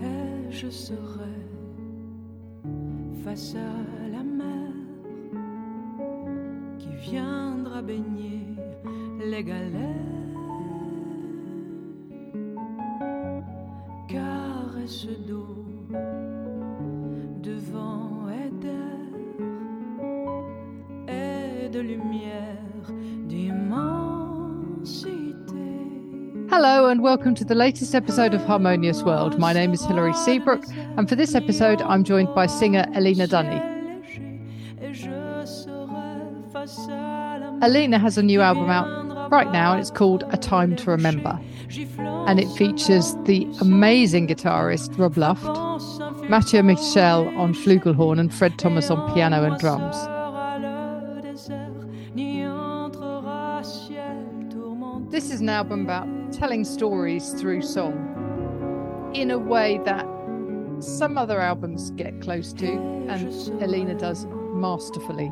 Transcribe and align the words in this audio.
Et 0.00 0.50
je 0.50 0.68
serai 0.70 1.34
face 3.24 3.56
à 3.56 4.08
la 4.12 4.22
mer 4.22 4.72
qui 6.78 6.90
viendra 7.10 7.82
baigner 7.82 8.46
les 9.20 9.42
galets. 9.42 9.96
Caresse 14.06 15.08
d'eau, 15.26 15.66
de 17.42 17.54
vent 17.72 18.28
et 18.30 18.50
d'air, 18.62 18.98
et 21.08 21.68
de 21.68 21.80
lumière, 21.80 22.67
Hello, 26.50 26.86
and 26.86 27.02
welcome 27.02 27.34
to 27.34 27.44
the 27.44 27.54
latest 27.54 27.94
episode 27.94 28.32
of 28.32 28.42
Harmonious 28.42 29.02
World. 29.02 29.38
My 29.38 29.52
name 29.52 29.74
is 29.74 29.84
Hilary 29.84 30.14
Seabrook, 30.14 30.64
and 30.96 31.06
for 31.06 31.14
this 31.14 31.34
episode, 31.34 31.82
I'm 31.82 32.04
joined 32.04 32.34
by 32.34 32.46
singer 32.46 32.86
Elina 32.94 33.28
Duni. 33.28 33.60
Elina 37.62 37.98
has 37.98 38.16
a 38.16 38.22
new 38.22 38.40
album 38.40 38.70
out 38.70 39.30
right 39.30 39.52
now, 39.52 39.72
and 39.72 39.80
it's 39.80 39.90
called 39.90 40.24
A 40.30 40.38
Time 40.38 40.74
to 40.76 40.90
Remember. 40.90 41.38
And 42.26 42.40
it 42.40 42.48
features 42.56 43.14
the 43.24 43.46
amazing 43.60 44.26
guitarist 44.28 44.98
Rob 44.98 45.18
Luft, 45.18 45.44
Matthieu 46.30 46.62
Michel 46.62 47.28
on 47.36 47.52
flugelhorn, 47.52 48.18
and 48.18 48.32
Fred 48.34 48.58
Thomas 48.58 48.90
on 48.90 49.12
piano 49.12 49.44
and 49.44 49.60
drums. 49.60 49.96
This 55.10 55.30
is 55.30 55.40
an 55.40 55.48
album 55.48 55.82
about 55.82 56.06
telling 56.38 56.64
stories 56.64 57.30
through 57.32 57.60
song 57.60 59.12
in 59.12 59.32
a 59.32 59.38
way 59.38 59.80
that 59.84 60.06
some 60.78 61.18
other 61.18 61.40
albums 61.40 61.90
get 61.92 62.20
close 62.20 62.52
to, 62.52 62.70
and 63.08 63.32
Elina 63.60 63.94
does 63.94 64.24
masterfully. 64.52 65.26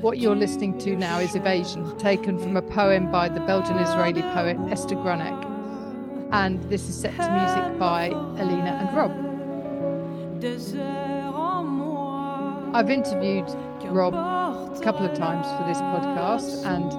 What 0.00 0.18
you're 0.18 0.34
listening 0.34 0.78
to 0.78 0.96
now 0.96 1.18
is 1.18 1.34
Evasion, 1.34 1.94
taken 1.98 2.38
from 2.38 2.56
a 2.56 2.62
poem 2.62 3.10
by 3.10 3.28
the 3.28 3.40
Belgian 3.40 3.76
Israeli 3.78 4.22
poet 4.22 4.56
Esther 4.70 4.96
Granek. 4.96 5.44
And 6.32 6.62
this 6.70 6.88
is 6.88 6.96
set 6.96 7.14
to 7.16 7.30
music 7.30 7.78
by 7.78 8.06
Elina 8.38 8.80
and 8.80 8.96
Rob. 8.96 9.12
I've 12.74 12.90
interviewed 12.90 13.48
Rob 13.90 14.14
a 14.14 14.80
couple 14.82 15.06
of 15.06 15.16
times 15.16 15.46
for 15.46 15.64
this 15.68 15.78
podcast 15.78 16.64
and 16.66 16.92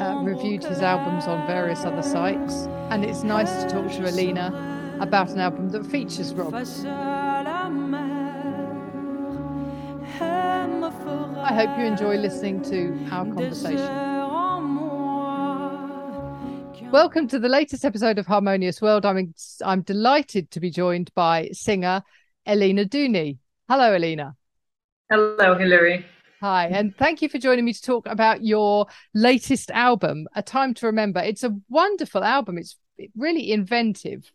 uh, 0.00 0.20
reviewed 0.22 0.64
his 0.64 0.80
albums 0.80 1.26
on 1.26 1.46
various 1.46 1.84
other 1.84 2.02
sites. 2.02 2.68
And 2.90 3.04
it's 3.04 3.22
nice 3.22 3.62
to 3.62 3.68
talk 3.68 3.90
to 3.92 4.08
Elina 4.08 4.98
about 5.00 5.30
an 5.30 5.40
album 5.40 5.70
that 5.70 5.84
features 5.86 6.34
Rob. 6.34 6.54
I 11.42 11.52
hope 11.54 11.78
you 11.78 11.84
enjoy 11.84 12.16
listening 12.16 12.62
to 12.64 13.08
our 13.10 13.24
conversation. 13.24 14.10
Welcome 16.90 17.28
to 17.28 17.38
the 17.38 17.48
latest 17.48 17.84
episode 17.84 18.18
of 18.18 18.26
Harmonious 18.26 18.82
World. 18.82 19.06
I'm 19.06 19.32
I'm 19.64 19.82
delighted 19.82 20.50
to 20.50 20.60
be 20.60 20.70
joined 20.70 21.14
by 21.14 21.50
singer 21.52 22.02
Elina 22.46 22.84
Duni. 22.84 23.38
Hello, 23.68 23.94
Elina. 23.94 24.36
Hello, 25.10 25.56
Hilary. 25.56 26.06
Hi, 26.40 26.68
and 26.68 26.96
thank 26.96 27.20
you 27.20 27.28
for 27.28 27.38
joining 27.38 27.64
me 27.64 27.72
to 27.72 27.82
talk 27.82 28.06
about 28.06 28.44
your 28.44 28.86
latest 29.12 29.72
album, 29.72 30.28
A 30.36 30.42
Time 30.42 30.72
to 30.74 30.86
Remember. 30.86 31.20
It's 31.20 31.42
a 31.42 31.56
wonderful 31.68 32.22
album. 32.22 32.58
It's 32.58 32.76
really 33.16 33.50
inventive. 33.50 34.30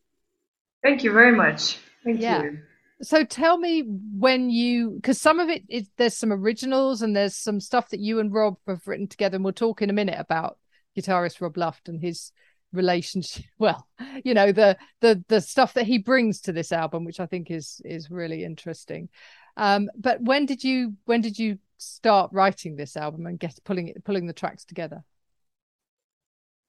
Thank 0.83 1.03
you 1.03 1.13
very 1.13 1.31
much. 1.31 1.79
Thank 2.03 2.19
Yeah. 2.19 2.43
you. 2.43 2.59
So 3.01 3.23
tell 3.23 3.57
me 3.57 3.81
when 3.81 4.49
you, 4.49 4.91
because 4.91 5.19
some 5.19 5.39
of 5.39 5.49
it 5.49 5.63
is 5.69 5.89
there's 5.97 6.17
some 6.17 6.33
originals 6.33 7.01
and 7.01 7.15
there's 7.15 7.35
some 7.35 7.59
stuff 7.59 7.89
that 7.89 7.99
you 8.01 8.19
and 8.19 8.33
Rob 8.33 8.57
have 8.67 8.85
written 8.85 9.07
together, 9.07 9.35
and 9.35 9.43
we'll 9.43 9.53
talk 9.53 9.81
in 9.81 9.89
a 9.89 9.93
minute 9.93 10.19
about 10.19 10.57
guitarist 10.97 11.41
Rob 11.41 11.57
Luft 11.57 11.87
and 11.89 12.01
his 12.01 12.31
relationship. 12.73 13.45
Well, 13.57 13.87
you 14.23 14.33
know 14.33 14.51
the 14.51 14.77
the 15.01 15.23
the 15.29 15.39
stuff 15.41 15.73
that 15.75 15.85
he 15.87 15.97
brings 15.97 16.41
to 16.41 16.51
this 16.51 16.71
album, 16.71 17.05
which 17.05 17.19
I 17.21 17.25
think 17.25 17.49
is 17.49 17.81
is 17.85 18.11
really 18.11 18.43
interesting. 18.43 19.09
Um, 19.57 19.89
but 19.97 20.21
when 20.21 20.45
did 20.45 20.63
you 20.63 20.95
when 21.05 21.21
did 21.21 21.39
you 21.39 21.59
start 21.77 22.31
writing 22.33 22.75
this 22.75 22.97
album 22.97 23.25
and 23.25 23.39
get 23.39 23.57
pulling 23.63 23.89
it 23.89 24.03
pulling 24.03 24.27
the 24.27 24.33
tracks 24.33 24.65
together? 24.65 25.03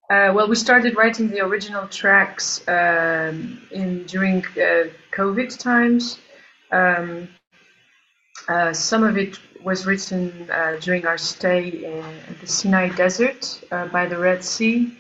Uh, 0.09 0.31
well, 0.33 0.49
we 0.49 0.55
started 0.55 0.97
writing 0.97 1.29
the 1.29 1.41
original 1.41 1.89
tracks 1.89 2.67
um, 2.69 3.61
in 3.73 4.05
during 4.05 4.39
uh, 4.39 4.89
COVID 5.13 5.59
times. 5.59 6.21
Um, 6.71 7.29
uh, 8.49 8.73
some 8.73 9.03
of 9.03 9.19
it 9.19 9.41
was 9.65 9.85
written 9.85 10.49
uh, 10.53 10.77
during 10.81 11.07
our 11.07 11.19
stay 11.19 11.69
in 11.69 12.05
the 12.41 12.47
Sinai 12.47 12.91
Desert 12.91 13.65
uh, 13.73 13.89
by 13.89 14.07
the 14.07 14.17
Red 14.17 14.45
Sea, 14.45 14.97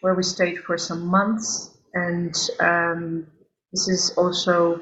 where 0.00 0.14
we 0.14 0.22
stayed 0.22 0.60
for 0.60 0.78
some 0.78 1.06
months. 1.06 1.76
And 1.92 2.34
um, 2.60 3.26
this 3.72 3.86
is 3.88 4.14
also 4.16 4.80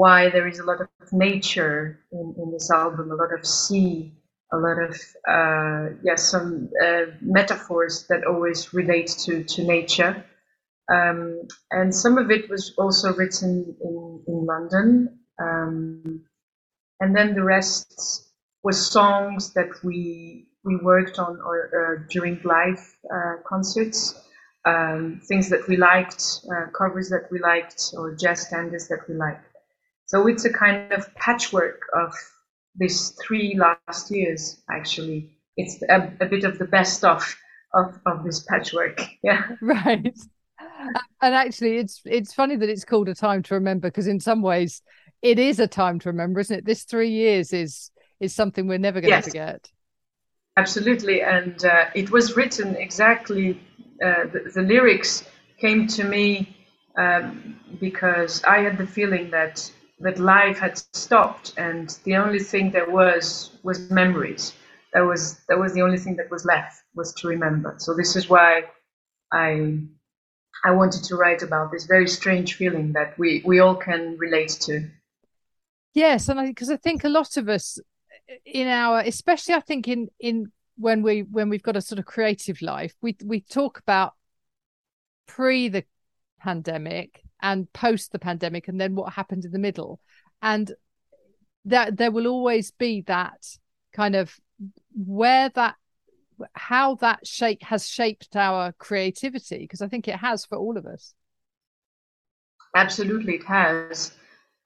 why 0.00 0.30
there 0.30 0.48
is 0.48 0.58
a 0.60 0.64
lot 0.64 0.80
of 0.80 0.88
nature 1.12 2.00
in, 2.12 2.34
in 2.38 2.52
this 2.52 2.70
album, 2.70 3.10
a 3.10 3.14
lot 3.14 3.32
of 3.38 3.46
sea, 3.46 4.14
a 4.52 4.56
lot 4.56 4.78
of 4.88 4.94
uh, 5.36 5.94
yeah, 6.02 6.16
some 6.16 6.70
uh, 6.86 7.04
metaphors 7.20 8.06
that 8.08 8.24
always 8.24 8.72
relate 8.72 9.08
to 9.24 9.44
to 9.44 9.62
nature. 9.76 10.24
Um, 10.96 11.42
and 11.70 11.94
some 11.94 12.16
of 12.18 12.30
it 12.30 12.48
was 12.48 12.74
also 12.78 13.12
written 13.14 13.76
in 13.88 14.24
in 14.26 14.46
London, 14.46 14.88
um, 15.46 16.24
and 17.00 17.14
then 17.16 17.34
the 17.34 17.44
rest 17.44 17.88
was 18.64 18.76
songs 18.98 19.52
that 19.54 19.70
we 19.84 20.48
we 20.64 20.76
worked 20.76 21.18
on 21.18 21.38
or 21.48 21.56
uh, 21.80 22.06
during 22.10 22.40
live 22.44 22.82
uh, 23.16 23.36
concerts. 23.52 24.00
Um, 24.66 25.22
things 25.30 25.48
that 25.50 25.66
we 25.68 25.76
liked, 25.78 26.22
uh, 26.52 26.66
covers 26.80 27.08
that 27.08 27.24
we 27.32 27.38
liked, 27.40 27.80
or 27.96 28.14
jazz 28.14 28.42
standards 28.48 28.88
that 28.88 29.08
we 29.08 29.14
liked. 29.14 29.49
So 30.10 30.26
it's 30.26 30.44
a 30.44 30.52
kind 30.52 30.92
of 30.92 31.14
patchwork 31.14 31.82
of 31.94 32.12
these 32.76 33.10
three 33.24 33.56
last 33.56 34.10
years, 34.10 34.60
actually. 34.68 35.30
It's 35.56 35.80
a, 35.88 36.12
a 36.20 36.26
bit 36.26 36.42
of 36.44 36.58
the 36.58 36.64
best 36.64 37.04
of, 37.04 37.22
of, 37.74 38.00
of 38.06 38.24
this 38.24 38.40
patchwork. 38.48 39.00
Yeah. 39.22 39.56
Right. 39.60 40.16
And 41.22 41.34
actually, 41.34 41.76
it's 41.78 42.00
it's 42.06 42.34
funny 42.34 42.56
that 42.56 42.68
it's 42.68 42.84
called 42.84 43.08
a 43.08 43.14
time 43.14 43.42
to 43.44 43.54
remember 43.54 43.88
because 43.88 44.06
in 44.06 44.20
some 44.20 44.42
ways, 44.42 44.82
it 45.22 45.38
is 45.38 45.60
a 45.60 45.66
time 45.66 45.98
to 46.00 46.08
remember, 46.08 46.40
isn't 46.40 46.58
it? 46.60 46.64
This 46.64 46.84
three 46.84 47.10
years 47.10 47.52
is 47.52 47.90
is 48.20 48.34
something 48.34 48.66
we're 48.66 48.78
never 48.78 49.00
going 49.00 49.12
to 49.12 49.18
Yes. 49.18 49.30
forget. 49.30 49.70
Absolutely. 50.56 51.22
And 51.22 51.64
uh, 51.64 51.86
it 51.94 52.10
was 52.10 52.36
written 52.36 52.76
exactly, 52.76 53.60
uh, 54.04 54.24
the, 54.32 54.50
the 54.54 54.62
lyrics 54.62 55.24
came 55.58 55.86
to 55.88 56.04
me 56.04 56.56
um, 56.96 57.58
because 57.80 58.42
I 58.44 58.58
had 58.58 58.76
the 58.78 58.86
feeling 58.86 59.30
that, 59.30 59.70
that 60.00 60.18
life 60.18 60.58
had 60.58 60.78
stopped 60.78 61.54
and 61.56 61.98
the 62.04 62.16
only 62.16 62.38
thing 62.38 62.70
there 62.70 62.90
was 62.90 63.58
was 63.62 63.90
memories. 63.90 64.54
That 64.92 65.02
was, 65.02 65.40
that 65.48 65.58
was 65.58 65.72
the 65.72 65.82
only 65.82 65.98
thing 65.98 66.16
that 66.16 66.30
was 66.30 66.44
left 66.44 66.82
was 66.96 67.14
to 67.14 67.28
remember. 67.28 67.76
So 67.78 67.94
this 67.94 68.16
is 68.16 68.28
why 68.28 68.64
I, 69.32 69.78
I 70.64 70.72
wanted 70.72 71.04
to 71.04 71.14
write 71.14 71.42
about 71.42 71.70
this 71.70 71.86
very 71.86 72.08
strange 72.08 72.54
feeling 72.54 72.92
that 72.94 73.16
we, 73.16 73.42
we 73.44 73.60
all 73.60 73.76
can 73.76 74.16
relate 74.18 74.56
to. 74.62 74.90
Yes, 75.94 76.28
and 76.28 76.40
because 76.48 76.70
I, 76.70 76.76
think 76.76 77.04
a 77.04 77.08
lot 77.08 77.36
of 77.36 77.48
us 77.48 77.78
in 78.44 78.68
our, 78.68 79.00
especially 79.00 79.54
I 79.54 79.60
think 79.60 79.88
in 79.88 80.08
in 80.20 80.52
when 80.76 81.02
we 81.02 81.22
when 81.22 81.48
we've 81.48 81.62
got 81.62 81.76
a 81.76 81.80
sort 81.80 81.98
of 81.98 82.04
creative 82.04 82.62
life, 82.62 82.94
we 83.02 83.16
we 83.24 83.40
talk 83.40 83.78
about 83.80 84.14
pre 85.26 85.68
the 85.68 85.84
pandemic 86.38 87.24
and 87.42 87.72
post 87.72 88.12
the 88.12 88.18
pandemic, 88.18 88.68
and 88.68 88.80
then 88.80 88.94
what 88.94 89.12
happened 89.12 89.44
in 89.44 89.52
the 89.52 89.58
middle, 89.58 90.00
and 90.42 90.72
that 91.64 91.96
there 91.96 92.10
will 92.10 92.26
always 92.26 92.70
be 92.70 93.02
that 93.02 93.44
kind 93.92 94.16
of 94.16 94.38
where 94.94 95.48
that 95.50 95.74
how 96.54 96.94
that 96.96 97.26
shape 97.26 97.62
has 97.62 97.88
shaped 97.88 98.34
our 98.34 98.72
creativity 98.72 99.58
because 99.58 99.82
I 99.82 99.88
think 99.88 100.08
it 100.08 100.16
has 100.16 100.46
for 100.46 100.56
all 100.56 100.76
of 100.78 100.86
us. 100.86 101.14
Absolutely, 102.74 103.34
it 103.34 103.44
has. 103.44 104.12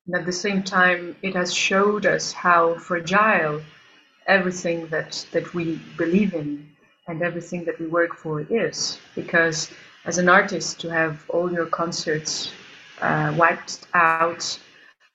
And 0.07 0.17
at 0.17 0.27
the 0.27 0.33
same 0.33 0.63
time, 0.63 1.17
it 1.23 1.35
has 1.35 1.53
showed 1.53 2.07
us 2.07 2.33
how 2.33 2.75
fragile 2.75 3.63
everything 4.27 4.87
that, 4.89 5.27
that 5.33 5.55
we 5.55 5.81
believe 5.97 6.35
in 6.35 6.69
and 7.09 7.23
everything 7.23 7.65
that 7.65 7.79
we 7.81 7.87
work 7.87 8.15
for 8.15 8.43
is. 8.43 8.99
Because 9.15 9.71
as 10.05 10.19
an 10.19 10.29
artist, 10.29 10.81
to 10.81 10.91
have 10.91 11.25
all 11.31 11.51
your 11.51 11.67
concerts 11.67 12.53
uh, 13.05 13.35
wiped 13.37 13.87
out 13.95 14.59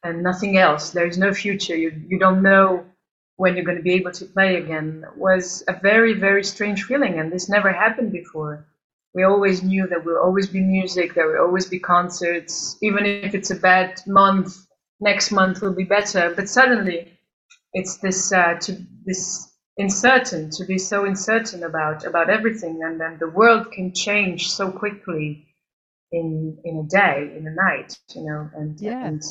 and 0.04 0.24
nothing 0.24 0.58
else, 0.58 0.92
there 0.92 1.08
is 1.08 1.18
no 1.18 1.34
future. 1.34 1.76
You, 1.76 1.92
you 2.08 2.20
don't 2.20 2.42
know 2.42 2.86
when 3.38 3.56
you're 3.56 3.66
going 3.66 3.78
to 3.78 3.84
be 3.84 3.94
able 3.94 4.12
to 4.12 4.26
play 4.26 4.58
again. 4.58 5.04
Was 5.16 5.64
a 5.68 5.74
very 5.74 6.14
very 6.14 6.44
strange 6.44 6.84
feeling 6.84 7.20
and 7.20 7.32
this 7.32 7.50
never 7.50 7.72
happened 7.72 8.12
before. 8.12 8.66
We 9.16 9.24
always 9.24 9.64
knew 9.64 9.84
that 9.88 9.90
there 9.90 10.00
will 10.02 10.22
always 10.22 10.48
be 10.48 10.62
music 10.62 11.14
there 11.14 11.28
will 11.28 11.46
always 11.46 11.68
be 11.68 11.80
concerts. 11.80 12.78
Even 12.82 13.06
if 13.06 13.34
it's 13.34 13.52
a 13.52 13.56
bad 13.56 14.02
month 14.06 14.56
next 15.00 15.32
month 15.32 15.62
will 15.62 15.74
be 15.74 15.86
better. 15.98 16.34
But 16.36 16.48
suddenly 16.48 17.20
it's 17.74 17.98
this 17.98 18.32
uh, 18.32 18.56
to 18.62 18.78
this 19.06 19.52
uncertain 19.78 20.50
to 20.52 20.66
be 20.66 20.78
so 20.78 21.06
uncertain 21.06 21.64
about 21.64 22.06
about 22.06 22.30
everything. 22.30 22.82
And 22.84 23.02
then 23.02 23.18
the 23.20 23.30
world 23.30 23.72
can 23.72 23.94
change 23.94 24.52
so 24.52 24.72
quickly 24.72 25.49
in 26.12 26.58
in 26.64 26.78
a 26.78 26.84
day 26.84 27.34
in 27.38 27.48
a 27.48 27.52
night 27.52 27.98
you 28.16 28.24
know 28.24 28.50
and, 28.56 28.80
yeah. 28.80 29.06
and 29.06 29.22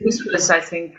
this 0.00 0.24
was 0.24 0.50
i 0.50 0.60
think 0.60 0.96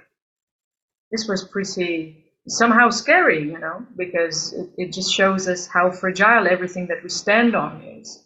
this 1.11 1.27
was 1.27 1.43
pretty 1.45 2.25
somehow 2.47 2.89
scary 2.89 3.43
you 3.43 3.59
know 3.59 3.85
because 3.95 4.53
it, 4.53 4.69
it 4.77 4.93
just 4.93 5.13
shows 5.13 5.47
us 5.47 5.67
how 5.67 5.91
fragile 5.91 6.47
everything 6.47 6.87
that 6.87 7.03
we 7.03 7.09
stand 7.09 7.55
on 7.55 7.81
is 7.83 8.23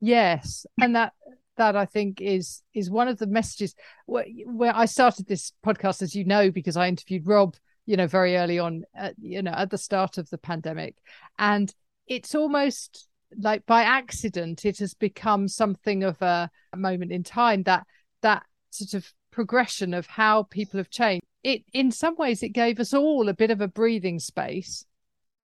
yes 0.00 0.66
and 0.80 0.96
that 0.96 1.12
that 1.56 1.76
I 1.76 1.84
think 1.84 2.22
is 2.22 2.62
is 2.72 2.88
one 2.88 3.08
of 3.08 3.18
the 3.18 3.26
messages 3.26 3.74
where, 4.06 4.24
where 4.46 4.74
I 4.74 4.86
started 4.86 5.26
this 5.26 5.52
podcast, 5.66 6.00
as 6.00 6.14
you 6.14 6.24
know, 6.24 6.50
because 6.50 6.74
I 6.74 6.88
interviewed 6.88 7.26
Rob 7.26 7.54
you 7.90 7.96
know, 7.96 8.06
very 8.06 8.36
early 8.36 8.60
on, 8.60 8.84
at, 8.94 9.16
you 9.20 9.42
know, 9.42 9.50
at 9.50 9.68
the 9.68 9.76
start 9.76 10.16
of 10.16 10.30
the 10.30 10.38
pandemic. 10.38 10.94
And 11.40 11.74
it's 12.06 12.36
almost 12.36 13.08
like 13.38 13.64
by 13.66 13.82
accident, 13.82 14.64
it 14.64 14.78
has 14.78 14.94
become 14.94 15.48
something 15.48 16.02
of 16.02 16.20
a, 16.22 16.50
a 16.72 16.76
moment 16.76 17.12
in 17.12 17.22
time 17.22 17.62
that 17.64 17.86
that 18.22 18.44
sort 18.70 18.94
of 18.94 19.12
progression 19.30 19.94
of 19.94 20.06
how 20.06 20.44
people 20.44 20.78
have 20.78 20.90
changed. 20.90 21.24
It, 21.42 21.62
in 21.72 21.90
some 21.90 22.16
ways, 22.16 22.42
it 22.42 22.50
gave 22.50 22.80
us 22.80 22.92
all 22.92 23.28
a 23.28 23.34
bit 23.34 23.50
of 23.50 23.60
a 23.60 23.68
breathing 23.68 24.18
space. 24.18 24.84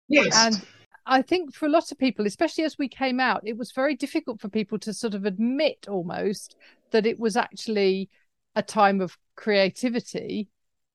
Yes. 0.08 0.36
And 0.36 0.66
I 1.06 1.22
think 1.22 1.54
for 1.54 1.66
a 1.66 1.70
lot 1.70 1.92
of 1.92 1.98
people, 1.98 2.28
especially 2.28 2.64
as 2.64 2.78
we 2.78 2.88
came 2.88 3.20
out, 3.20 3.42
it 3.44 3.58
was 3.58 3.72
very 3.72 3.96
difficult 3.96 4.40
for 4.40 4.50
people 4.50 4.78
to 4.80 4.94
sort 4.94 5.16
of 5.16 5.26
admit 5.26 5.88
almost 5.88 6.56
that 6.92 7.06
it 7.06 7.20
was 7.20 7.36
actually 7.36 8.10
a 8.56 8.62
time 8.62 9.02
of 9.02 9.18
creativity 9.36 10.50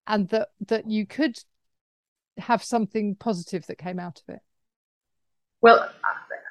and 0.06 0.28
that 0.28 0.48
that 0.66 0.88
you 0.88 1.06
could 1.06 1.38
have 2.36 2.62
something 2.62 3.14
positive 3.14 3.66
that 3.66 3.78
came 3.78 3.98
out 3.98 4.20
of 4.26 4.34
it 4.34 4.40
well 5.60 5.90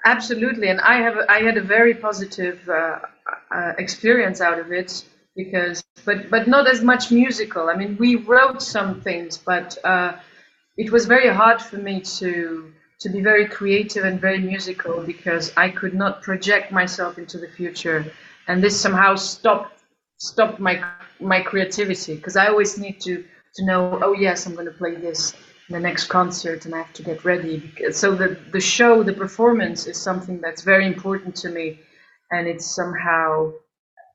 absolutely 0.06 0.70
and 0.70 0.80
i 0.82 0.96
have 0.96 1.18
i 1.30 1.40
had 1.40 1.58
a 1.58 1.62
very 1.62 1.94
positive 1.94 2.68
uh, 2.70 3.00
uh, 3.52 3.74
experience 3.78 4.42
out 4.42 4.60
of 4.60 4.72
it 4.72 5.04
because 5.36 5.84
but 6.06 6.30
but 6.30 6.48
not 6.48 6.68
as 6.68 6.84
much 6.84 7.12
musical. 7.12 7.70
I 7.70 7.76
mean 7.76 7.98
we 7.98 8.16
wrote 8.16 8.62
some 8.62 9.02
things 9.02 9.38
but 9.38 9.78
uh, 9.84 10.14
it 10.78 10.92
was 10.92 11.06
very 11.06 11.30
hard 11.30 11.62
for 11.62 11.78
me 11.78 12.02
to 12.20 12.72
to 13.00 13.10
be 13.10 13.22
very 13.22 13.48
creative 13.48 14.04
and 14.06 14.20
very 14.20 14.40
musical 14.40 15.02
because 15.02 15.52
i 15.58 15.70
could 15.70 15.94
not 15.94 16.22
project 16.22 16.72
myself 16.72 17.18
into 17.18 17.38
the 17.38 17.48
future 17.48 18.06
and 18.48 18.64
this 18.64 18.80
somehow 18.80 19.16
stopped 19.16 19.82
stopped 20.18 20.60
my 20.60 20.84
my 21.20 21.42
creativity 21.42 22.16
because 22.16 22.36
i 22.36 22.48
always 22.48 22.78
need 22.78 23.00
to 23.02 23.24
to 23.56 23.66
know, 23.66 24.00
oh 24.02 24.14
yes, 24.14 24.46
I'm 24.46 24.54
going 24.54 24.66
to 24.66 24.72
play 24.72 24.96
this 24.96 25.34
the 25.70 25.80
next 25.80 26.06
concert, 26.06 26.66
and 26.66 26.76
I 26.76 26.80
have 26.80 26.94
to 26.94 27.04
get 27.04 27.24
ready. 27.26 27.72
So 27.92 28.16
the 28.16 28.38
the 28.52 28.60
show, 28.60 29.04
the 29.04 29.14
performance, 29.14 29.88
is 29.88 30.02
something 30.02 30.40
that's 30.42 30.64
very 30.64 30.86
important 30.86 31.36
to 31.38 31.50
me, 31.50 31.80
and 32.32 32.48
it's 32.48 32.66
somehow 32.76 33.54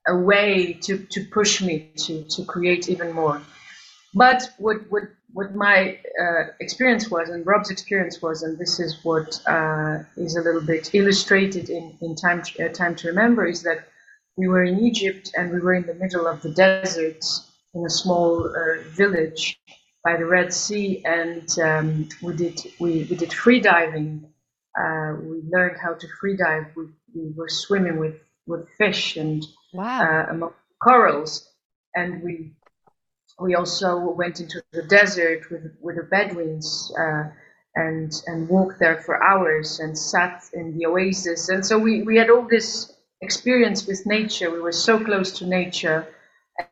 a 0.07 0.17
way 0.17 0.75
to 0.83 0.99
to 0.99 1.25
push 1.33 1.63
me 1.63 1.91
to 1.97 2.25
to 2.25 2.45
create 2.45 2.89
even 2.89 3.13
more. 3.13 3.41
But 4.15 4.51
what 4.59 4.79
what 4.91 5.05
what 5.33 5.55
my 5.55 5.99
uh, 6.21 6.45
experience 6.61 7.11
was, 7.11 7.29
and 7.29 7.47
Rob's 7.47 7.71
experience 7.71 8.23
was, 8.23 8.43
and 8.43 8.59
this 8.59 8.81
is 8.81 8.99
what 9.03 9.41
uh, 9.47 9.99
is 10.17 10.37
a 10.37 10.43
little 10.43 10.65
bit 10.65 10.95
illustrated 10.95 11.71
in 11.71 11.97
in 12.01 12.15
time 12.15 12.43
to, 12.43 12.67
uh, 12.67 12.73
time 12.73 12.95
to 12.97 13.09
remember, 13.09 13.47
is 13.47 13.63
that 13.63 13.89
we 14.37 14.49
were 14.49 14.65
in 14.65 14.79
Egypt 14.81 15.33
and 15.37 15.51
we 15.51 15.61
were 15.61 15.75
in 15.75 15.87
the 15.87 15.95
middle 15.95 16.27
of 16.27 16.41
the 16.43 16.51
desert 16.51 17.25
in 17.75 17.85
a 17.85 17.91
small 17.91 18.47
uh, 18.47 18.83
village 18.91 19.61
by 20.09 20.17
the 20.17 20.25
Red 20.25 20.55
Sea, 20.55 21.03
and 21.05 21.47
um, 21.59 22.09
we 22.23 22.35
did 22.35 22.59
we, 22.79 23.07
we 23.11 23.17
did 23.17 23.31
free 23.31 23.61
diving. 23.61 24.27
Uh, 24.83 25.17
we 25.21 25.43
learned 25.55 25.77
how 25.85 25.93
to 25.93 26.07
free 26.19 26.35
dive. 26.35 26.65
We, 26.75 26.85
we 27.15 27.33
were 27.37 27.51
swimming 27.51 27.99
with, 27.99 28.17
with 28.47 28.67
fish 28.79 29.19
and 29.19 29.45
wow. 29.75 30.01
uh, 30.01 30.33
among 30.33 30.53
corals, 30.83 31.51
and 31.95 32.23
we 32.23 32.53
we 33.39 33.55
also 33.55 33.99
went 33.99 34.41
into 34.41 34.63
the 34.73 34.85
desert 34.85 35.51
with 35.51 35.65
with 35.83 35.97
the 35.97 36.05
Bedouins 36.05 36.91
uh, 36.99 37.25
and 37.75 38.11
and 38.29 38.49
walked 38.49 38.79
there 38.79 39.03
for 39.03 39.23
hours 39.23 39.79
and 39.81 39.93
sat 39.99 40.43
in 40.55 40.79
the 40.79 40.87
oasis. 40.87 41.51
And 41.51 41.67
so 41.67 41.79
we, 41.79 42.03
we 42.03 42.17
had 42.17 42.31
all 42.31 42.49
this 42.49 42.95
experience 43.21 43.87
with 43.87 44.07
nature. 44.07 44.51
We 44.51 44.61
were 44.61 44.79
so 44.89 44.99
close 45.05 45.39
to 45.39 45.47
nature 45.47 46.09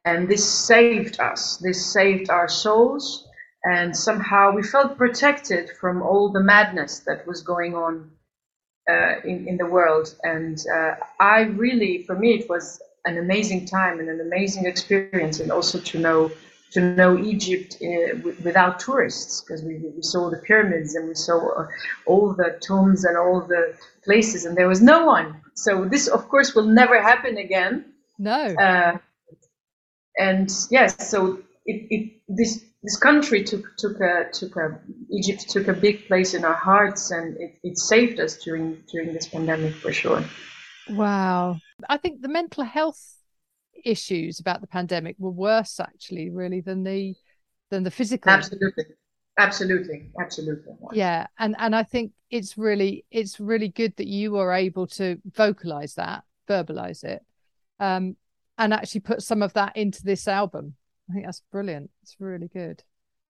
and 0.04 0.28
this 0.28 0.48
saved 0.48 1.20
us. 1.20 1.56
This 1.58 1.84
saved 1.84 2.30
our 2.30 2.48
souls, 2.48 3.25
and 3.74 3.96
somehow 3.96 4.52
we 4.56 4.62
felt 4.62 4.96
protected 4.96 5.64
from 5.80 6.02
all 6.08 6.32
the 6.32 6.44
madness 6.54 7.00
that 7.06 7.26
was 7.26 7.42
going 7.42 7.74
on 7.74 7.92
uh, 8.92 9.14
in 9.30 9.48
in 9.48 9.56
the 9.56 9.66
world. 9.76 10.06
And 10.22 10.56
uh, 10.76 10.94
I 11.18 11.38
really, 11.64 12.04
for 12.06 12.16
me, 12.22 12.28
it 12.38 12.48
was 12.48 12.80
an 13.04 13.18
amazing 13.18 13.66
time 13.66 14.00
and 14.00 14.08
an 14.08 14.20
amazing 14.20 14.66
experience, 14.66 15.42
and 15.42 15.50
also 15.50 15.78
to 15.90 15.98
know 15.98 16.30
to 16.72 16.80
know 16.80 17.18
Egypt 17.18 17.76
uh, 17.80 18.18
without 18.44 18.80
tourists, 18.86 19.40
because 19.40 19.62
we, 19.68 19.74
we 19.96 20.02
saw 20.02 20.30
the 20.30 20.40
pyramids 20.48 20.94
and 20.96 21.08
we 21.08 21.14
saw 21.14 21.38
uh, 21.60 21.66
all 22.06 22.34
the 22.34 22.58
tombs 22.60 23.04
and 23.04 23.16
all 23.16 23.40
the 23.40 23.74
places, 24.04 24.44
and 24.46 24.56
there 24.56 24.68
was 24.68 24.80
no 24.80 25.06
one. 25.06 25.40
So 25.54 25.84
this, 25.84 26.08
of 26.08 26.28
course, 26.28 26.54
will 26.54 26.70
never 26.82 27.00
happen 27.00 27.38
again. 27.38 27.84
No. 28.18 28.42
Uh, 28.66 28.98
and 30.18 30.50
yes, 30.70 31.08
so 31.10 31.38
it, 31.64 31.86
it 31.90 32.02
this 32.28 32.64
this 32.82 32.96
country 32.96 33.42
took 33.42 33.76
took 33.76 34.00
a 34.00 34.26
took 34.32 34.56
a 34.56 34.78
Egypt 35.10 35.48
took 35.48 35.68
a 35.68 35.72
big 35.72 36.06
place 36.06 36.34
in 36.34 36.44
our 36.44 36.54
hearts, 36.54 37.10
and 37.10 37.36
it, 37.38 37.58
it 37.62 37.78
saved 37.78 38.20
us 38.20 38.36
during 38.36 38.82
during 38.92 39.12
this 39.12 39.28
pandemic 39.28 39.74
for 39.74 39.92
sure. 39.92 40.24
Wow, 40.88 41.58
I 41.88 41.96
think 41.96 42.22
the 42.22 42.28
mental 42.28 42.64
health 42.64 43.02
issues 43.84 44.40
about 44.40 44.60
the 44.60 44.66
pandemic 44.66 45.16
were 45.18 45.30
worse 45.30 45.80
actually, 45.80 46.30
really, 46.30 46.60
than 46.60 46.84
the 46.84 47.14
than 47.70 47.82
the 47.82 47.90
physical. 47.90 48.30
Absolutely, 48.30 48.84
absolutely, 49.38 50.10
absolutely. 50.20 50.74
Yeah, 50.92 51.26
and 51.38 51.56
and 51.58 51.74
I 51.74 51.82
think 51.82 52.12
it's 52.30 52.56
really 52.56 53.04
it's 53.10 53.40
really 53.40 53.68
good 53.68 53.96
that 53.96 54.06
you 54.06 54.36
are 54.36 54.52
able 54.52 54.86
to 54.88 55.18
vocalize 55.32 55.94
that, 55.94 56.24
verbalize 56.48 57.04
it. 57.04 57.24
Um, 57.80 58.16
and 58.58 58.72
actually 58.72 59.00
put 59.00 59.22
some 59.22 59.42
of 59.42 59.52
that 59.54 59.76
into 59.76 60.02
this 60.02 60.26
album. 60.28 60.76
I 61.08 61.12
think 61.12 61.24
that's 61.26 61.42
brilliant. 61.52 61.90
It's 62.02 62.16
really 62.20 62.48
good. 62.48 62.82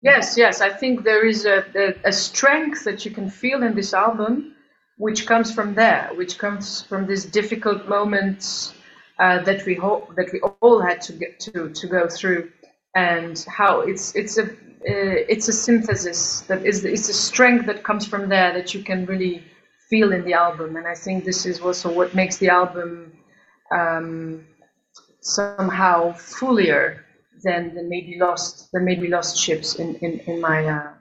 Yes, 0.01 0.37
yes. 0.37 0.61
I 0.61 0.69
think 0.69 1.03
there 1.03 1.25
is 1.25 1.45
a, 1.45 1.65
a, 1.75 2.09
a 2.09 2.11
strength 2.11 2.83
that 2.83 3.03
you 3.03 3.11
can 3.11 3.29
feel 3.29 3.63
in 3.63 3.75
this 3.75 3.93
album, 3.93 4.55
which 4.97 5.25
comes 5.25 5.53
from 5.53 5.73
there, 5.73 6.11
which 6.15 6.37
comes 6.37 6.83
from 6.83 7.07
these 7.07 7.25
difficult 7.25 7.87
moments 7.87 8.73
uh, 9.19 9.41
that 9.43 9.65
we 9.65 9.75
that 9.75 10.29
we 10.31 10.39
all 10.61 10.79
had 10.79 11.01
to 11.01 11.13
get 11.13 11.39
to 11.39 11.69
to 11.69 11.87
go 11.87 12.07
through, 12.07 12.51
and 12.95 13.43
how 13.47 13.81
it's 13.81 14.15
it's 14.15 14.37
a 14.37 14.43
uh, 14.43 15.17
it's 15.33 15.47
a 15.47 15.53
synthesis 15.53 16.41
that 16.41 16.65
is 16.65 16.85
it's 16.85 17.09
a 17.09 17.13
strength 17.13 17.65
that 17.65 17.83
comes 17.83 18.05
from 18.05 18.29
there 18.29 18.53
that 18.53 18.73
you 18.73 18.83
can 18.83 19.05
really 19.07 19.43
feel 19.89 20.13
in 20.13 20.23
the 20.23 20.33
album, 20.33 20.75
and 20.77 20.87
I 20.87 20.93
think 20.93 21.25
this 21.25 21.45
is 21.45 21.59
also 21.59 21.91
what 21.91 22.13
makes 22.13 22.37
the 22.37 22.49
album. 22.49 23.13
Um, 23.71 24.45
somehow 25.19 26.13
fuller 26.13 27.03
than 27.43 27.75
the 27.75 27.83
maybe 27.83 28.17
lost 28.19 28.69
the 28.71 28.79
maybe 28.79 29.07
lost 29.07 29.37
ships 29.37 29.75
in 29.75 29.95
in 29.95 30.19
in 30.21 30.41
my 30.41 30.65
uh, 30.65 30.93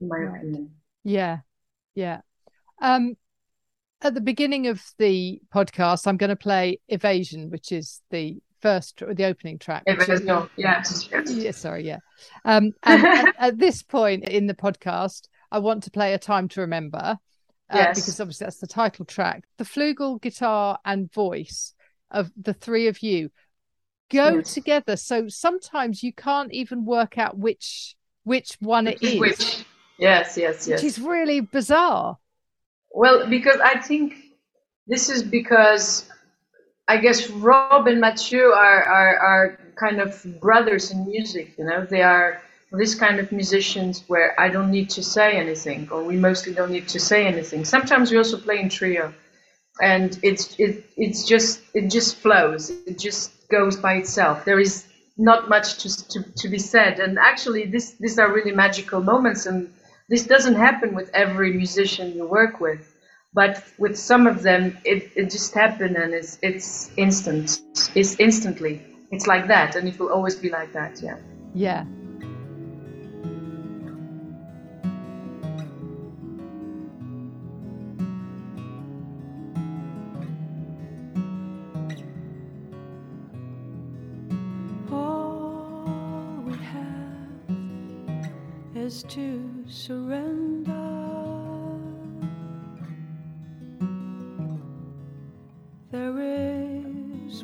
in 0.00 0.08
my 0.08 0.16
right. 0.18 0.36
opinion. 0.38 0.70
Yeah, 1.04 1.38
yeah. 1.94 2.20
Um, 2.80 3.16
at 4.02 4.14
the 4.14 4.20
beginning 4.20 4.66
of 4.66 4.82
the 4.98 5.40
podcast, 5.54 6.06
I'm 6.06 6.16
going 6.16 6.30
to 6.30 6.36
play 6.36 6.80
Evasion, 6.88 7.50
which 7.50 7.70
is 7.70 8.02
the 8.10 8.42
first 8.60 9.02
or 9.02 9.14
the 9.14 9.24
opening 9.24 9.58
track. 9.58 9.84
Evasion, 9.86 10.48
yes, 10.56 11.08
yes. 11.10 11.30
Yeah, 11.32 11.50
sorry, 11.50 11.86
yeah. 11.86 11.98
Um, 12.44 12.72
and 12.82 13.04
at, 13.06 13.34
at, 13.38 13.58
this 13.58 13.82
point 13.82 14.28
in 14.28 14.46
the 14.46 14.54
podcast, 14.54 15.28
I 15.50 15.58
want 15.58 15.84
to 15.84 15.90
play 15.90 16.14
a 16.14 16.18
time 16.18 16.48
to 16.50 16.62
remember. 16.62 17.18
Uh, 17.70 17.76
yes. 17.76 18.00
because 18.00 18.20
obviously 18.20 18.44
that's 18.44 18.58
the 18.58 18.66
title 18.66 19.04
track. 19.04 19.44
The 19.56 19.64
flugel, 19.64 20.20
guitar, 20.20 20.78
and 20.84 21.12
voice 21.12 21.72
of 22.10 22.30
the 22.36 22.52
three 22.52 22.88
of 22.88 23.02
you 23.02 23.30
go 24.12 24.36
yes. 24.36 24.54
together. 24.54 24.96
So 24.96 25.28
sometimes 25.28 26.02
you 26.02 26.12
can't 26.12 26.52
even 26.52 26.84
work 26.84 27.18
out 27.18 27.36
which 27.36 27.96
which 28.24 28.56
one 28.60 28.86
it 28.86 29.02
is. 29.02 29.20
Which. 29.20 29.64
Yes, 29.98 30.36
yes, 30.36 30.66
yes. 30.66 30.82
Which 30.82 30.84
is 30.84 30.98
really 30.98 31.40
bizarre. 31.40 32.18
Well, 32.92 33.28
because 33.28 33.60
I 33.60 33.78
think 33.78 34.14
this 34.86 35.08
is 35.08 35.22
because 35.22 36.08
I 36.88 36.96
guess 36.96 37.30
Rob 37.30 37.86
and 37.86 38.00
Matthieu 38.00 38.46
are, 38.46 38.82
are, 38.82 39.16
are 39.18 39.58
kind 39.76 40.00
of 40.00 40.24
brothers 40.40 40.90
in 40.90 41.06
music, 41.06 41.54
you 41.56 41.64
know. 41.64 41.86
They 41.88 42.02
are 42.02 42.42
this 42.72 42.94
kind 42.94 43.20
of 43.20 43.30
musicians 43.32 44.04
where 44.08 44.38
I 44.40 44.48
don't 44.48 44.70
need 44.70 44.90
to 44.90 45.02
say 45.02 45.36
anything, 45.36 45.88
or 45.90 46.02
we 46.02 46.16
mostly 46.16 46.52
don't 46.52 46.72
need 46.72 46.88
to 46.88 47.00
say 47.00 47.26
anything. 47.26 47.64
Sometimes 47.64 48.10
we 48.10 48.16
also 48.16 48.38
play 48.38 48.58
in 48.60 48.68
trio, 48.68 49.14
and 49.80 50.18
it's 50.22 50.58
it 50.58 50.84
it's 50.96 51.26
just 51.26 51.60
it 51.74 51.90
just 51.90 52.16
flows. 52.16 52.70
It 52.70 52.98
just 52.98 53.30
goes 53.58 53.76
by 53.76 53.94
itself. 54.02 54.44
There 54.44 54.60
is 54.68 54.74
not 55.16 55.48
much 55.48 55.68
to 55.82 55.88
to, 56.12 56.18
to 56.40 56.48
be 56.48 56.58
said, 56.58 56.98
and 57.04 57.18
actually, 57.18 57.64
this 57.74 57.86
these 58.02 58.18
are 58.18 58.28
really 58.38 58.54
magical 58.64 59.00
moments, 59.12 59.46
and 59.46 59.58
this 60.08 60.24
doesn't 60.26 60.58
happen 60.68 60.94
with 60.94 61.08
every 61.14 61.52
musician 61.52 62.06
you 62.16 62.26
work 62.26 62.60
with. 62.66 62.82
But 63.34 63.64
with 63.78 63.96
some 63.96 64.26
of 64.26 64.42
them, 64.42 64.76
it, 64.84 65.10
it 65.16 65.30
just 65.30 65.54
happened 65.54 65.96
and 65.96 66.12
it's 66.12 66.38
it's 66.42 66.90
instant. 66.96 67.62
It's 67.94 68.14
instantly. 68.20 68.74
It's 69.10 69.26
like 69.26 69.46
that, 69.48 69.76
and 69.76 69.88
it 69.88 69.98
will 69.98 70.12
always 70.16 70.36
be 70.36 70.50
like 70.50 70.72
that. 70.72 71.00
Yeah. 71.02 71.18
Yeah. 71.54 71.84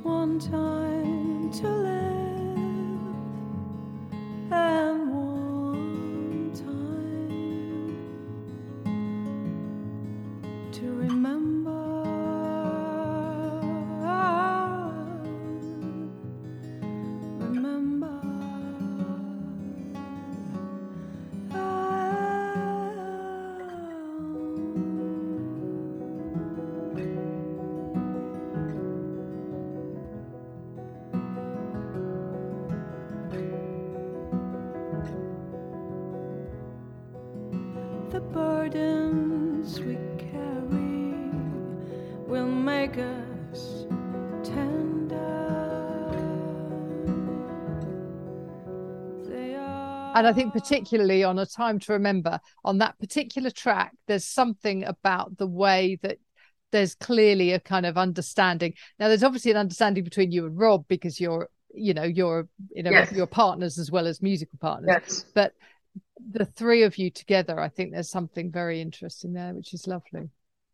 One 0.03 0.39
time 0.39 1.51
to 1.51 1.69
live 1.69 1.98
will 42.29 42.47
make 42.47 42.97
us 42.99 43.87
tender. 44.45 45.39
And 50.15 50.27
I 50.27 50.33
think 50.33 50.53
particularly 50.53 51.23
on 51.23 51.39
a 51.39 51.47
time 51.47 51.79
to 51.81 51.93
remember 51.93 52.41
on 52.65 52.79
that 52.79 52.99
particular 52.99 53.51
track, 53.51 53.95
there's 54.09 54.25
something 54.25 54.83
about 54.85 55.39
the 55.39 55.47
way 55.47 55.97
that 56.03 56.19
there's 56.73 56.97
clearly 56.97 57.53
a 57.53 57.61
kind 57.61 57.87
of 57.87 57.97
understanding. 57.97 58.75
Now, 58.99 59.07
there's 59.09 59.23
obviously 59.23 59.53
an 59.53 59.57
understanding 59.57 60.03
between 60.03 60.33
you 60.33 60.47
and 60.47 60.59
Rob 60.59 60.87
because 60.89 61.21
you're, 61.21 61.49
you 61.73 61.95
know, 61.95 62.03
you're, 62.03 62.49
you 62.75 62.83
know, 62.83 62.91
Yes. 62.91 63.13
you're 63.13 63.29
partners 63.29 63.79
as 63.79 63.93
well 63.93 64.09
as 64.09 64.21
musical 64.21 64.59
partners. 64.59 64.89
Yes. 64.91 65.25
But 65.35 65.53
the 66.33 66.47
three 66.47 66.83
of 66.83 66.99
you 66.99 67.11
together, 67.11 67.61
I 67.61 67.69
think 67.69 67.93
there's 67.93 68.11
something 68.11 68.51
very 68.51 68.81
interesting 68.81 69.35
there, 69.35 69.55
which 69.55 69.73
is 69.73 69.87
lovely. 69.87 70.31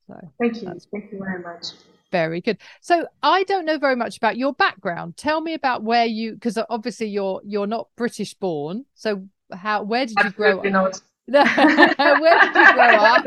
So 0.07 0.33
Thank 0.41 0.63
you. 0.63 0.79
Thank 0.93 1.13
you 1.13 1.19
very 1.19 1.43
much. 1.43 1.67
very 2.13 2.41
good. 2.41 2.59
So 2.81 3.09
I 3.23 3.45
don't 3.45 3.65
know 3.65 3.79
very 3.79 3.97
much 3.97 4.17
about 4.17 4.37
your 4.37 4.53
background. 4.53 5.17
Tell 5.17 5.41
me 5.41 5.55
about 5.55 5.83
where 5.83 6.07
you, 6.07 6.35
because 6.35 6.59
obviously 6.71 7.09
you're 7.09 7.41
you're 7.45 7.67
not 7.67 7.89
British 7.97 8.35
born. 8.35 8.85
So 8.95 9.29
how 9.53 9.83
where 9.83 10.07
did 10.07 10.23
you 10.23 10.31
grow 10.31 10.63
Absolutely 10.65 10.73
up? 10.75 10.95
where 11.29 12.41
did 12.41 12.55
you 12.55 12.73
grow 12.75 12.97
up? 12.97 13.27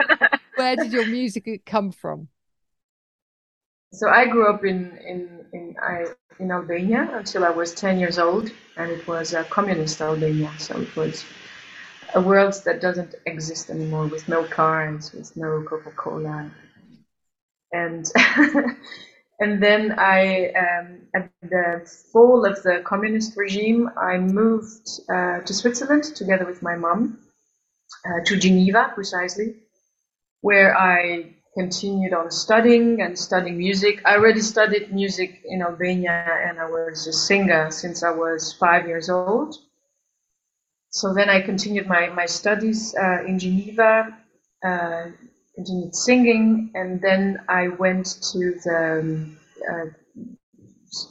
Where 0.55 0.75
did 0.75 0.93
your 0.93 1.05
music 1.05 1.65
come 1.65 1.91
from? 1.91 2.29
So 3.93 4.09
I 4.09 4.25
grew 4.27 4.47
up 4.53 4.63
in 4.65 4.97
in 4.97 5.45
in 5.53 5.75
I 5.81 6.05
in 6.39 6.51
Albania 6.51 7.09
until 7.13 7.43
I 7.43 7.49
was 7.49 7.73
10 7.73 7.99
years 7.99 8.19
old, 8.19 8.51
and 8.77 8.91
it 8.91 9.07
was 9.07 9.33
a 9.33 9.43
communist 9.45 10.01
Albania. 10.01 10.51
So 10.59 10.79
it 10.79 10.95
was 10.95 11.25
a 12.13 12.21
world 12.21 12.53
that 12.65 12.81
doesn't 12.81 13.15
exist 13.25 13.69
anymore, 13.69 14.07
with 14.07 14.27
no 14.29 14.43
cars, 14.43 15.11
with 15.13 15.35
no 15.35 15.63
Coca-Cola, 15.63 16.51
and 17.71 18.11
and 19.39 19.61
then 19.61 19.97
I 19.97 20.49
um, 20.49 20.99
at 21.15 21.31
the 21.41 21.89
fall 22.11 22.45
of 22.45 22.61
the 22.63 22.81
communist 22.85 23.37
regime, 23.37 23.89
I 23.97 24.17
moved 24.17 24.87
uh, 25.09 25.39
to 25.41 25.53
Switzerland 25.53 26.03
together 26.15 26.45
with 26.45 26.61
my 26.61 26.75
mom 26.75 27.19
uh, 28.05 28.23
to 28.25 28.37
Geneva, 28.37 28.91
precisely, 28.93 29.55
where 30.41 30.77
I 30.77 31.33
continued 31.57 32.13
on 32.13 32.29
studying 32.29 33.01
and 33.01 33.17
studying 33.17 33.57
music. 33.57 34.01
I 34.05 34.15
already 34.15 34.41
studied 34.41 34.93
music 34.93 35.41
in 35.45 35.63
Albania 35.63 36.25
and 36.47 36.59
I 36.59 36.65
was 36.65 37.07
a 37.07 37.13
singer 37.13 37.71
since 37.71 38.03
I 38.03 38.11
was 38.11 38.53
five 38.53 38.87
years 38.87 39.09
old. 39.09 39.55
So 40.91 41.13
then 41.13 41.29
I 41.29 41.41
continued 41.41 41.87
my, 41.87 42.09
my 42.09 42.27
studies 42.27 42.95
uh, 42.95 43.23
in 43.25 43.39
Geneva, 43.39 44.17
uh, 44.63 45.05
continued 45.57 45.95
singing, 45.95 46.71
and 46.75 47.01
then 47.01 47.39
I 47.49 47.69
went 47.69 48.05
to 48.31 48.39
the 48.63 48.99
um, 49.01 49.37
uh, 49.67 49.85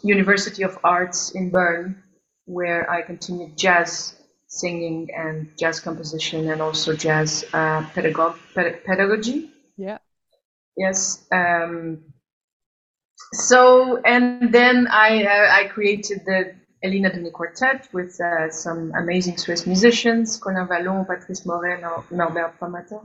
University 0.05 0.63
of 0.63 0.79
Arts 0.85 1.33
in 1.33 1.51
Bern, 1.51 2.03
where 2.45 2.89
I 2.89 3.03
continued 3.03 3.59
jazz 3.59 4.15
singing 4.47 5.09
and 5.15 5.51
jazz 5.59 5.81
composition 5.81 6.49
and 6.51 6.63
also 6.63 6.95
jazz 6.95 7.45
uh, 7.53 7.83
pedagog- 7.95 8.39
ped- 8.55 8.85
pedagogy. 8.87 9.51
Yeah. 9.77 9.99
Yes. 10.77 11.27
Um, 11.33 12.05
so 13.33 14.01
and 14.05 14.53
then 14.55 14.87
I 14.87 15.25
uh, 15.25 15.49
I 15.61 15.65
created 15.75 16.21
the 16.25 16.55
Elina 16.85 17.11
Duni 17.11 17.33
Quartet 17.33 17.89
with 17.93 18.21
uh, 18.21 18.49
some 18.51 18.93
amazing 18.95 19.39
Swiss 19.39 19.67
musicians, 19.67 20.37
Colin 20.37 20.69
Vallon, 20.69 21.05
Patrice 21.05 21.45
Moret, 21.45 21.81
Nor- 21.81 22.05
Norbert 22.13 22.61
Pfammatter. 22.61 23.03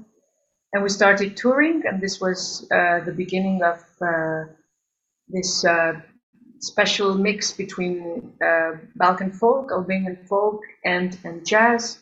And 0.74 0.84
we 0.84 0.90
started 0.90 1.36
touring, 1.36 1.84
and 1.86 2.02
this 2.02 2.22
was 2.22 2.68
uh, 2.72 3.02
the 3.02 3.12
beginning 3.12 3.62
of 3.62 3.84
uh, 4.02 4.46
this 5.28 5.66
uh, 5.66 6.00
special 6.60 7.16
mix 7.16 7.52
between 7.52 8.34
uh, 8.46 8.72
Balkan 8.96 9.32
folk, 9.32 9.72
Albanian 9.72 10.18
folk, 10.30 10.62
and, 10.86 11.18
and 11.26 11.46
jazz. 11.46 12.00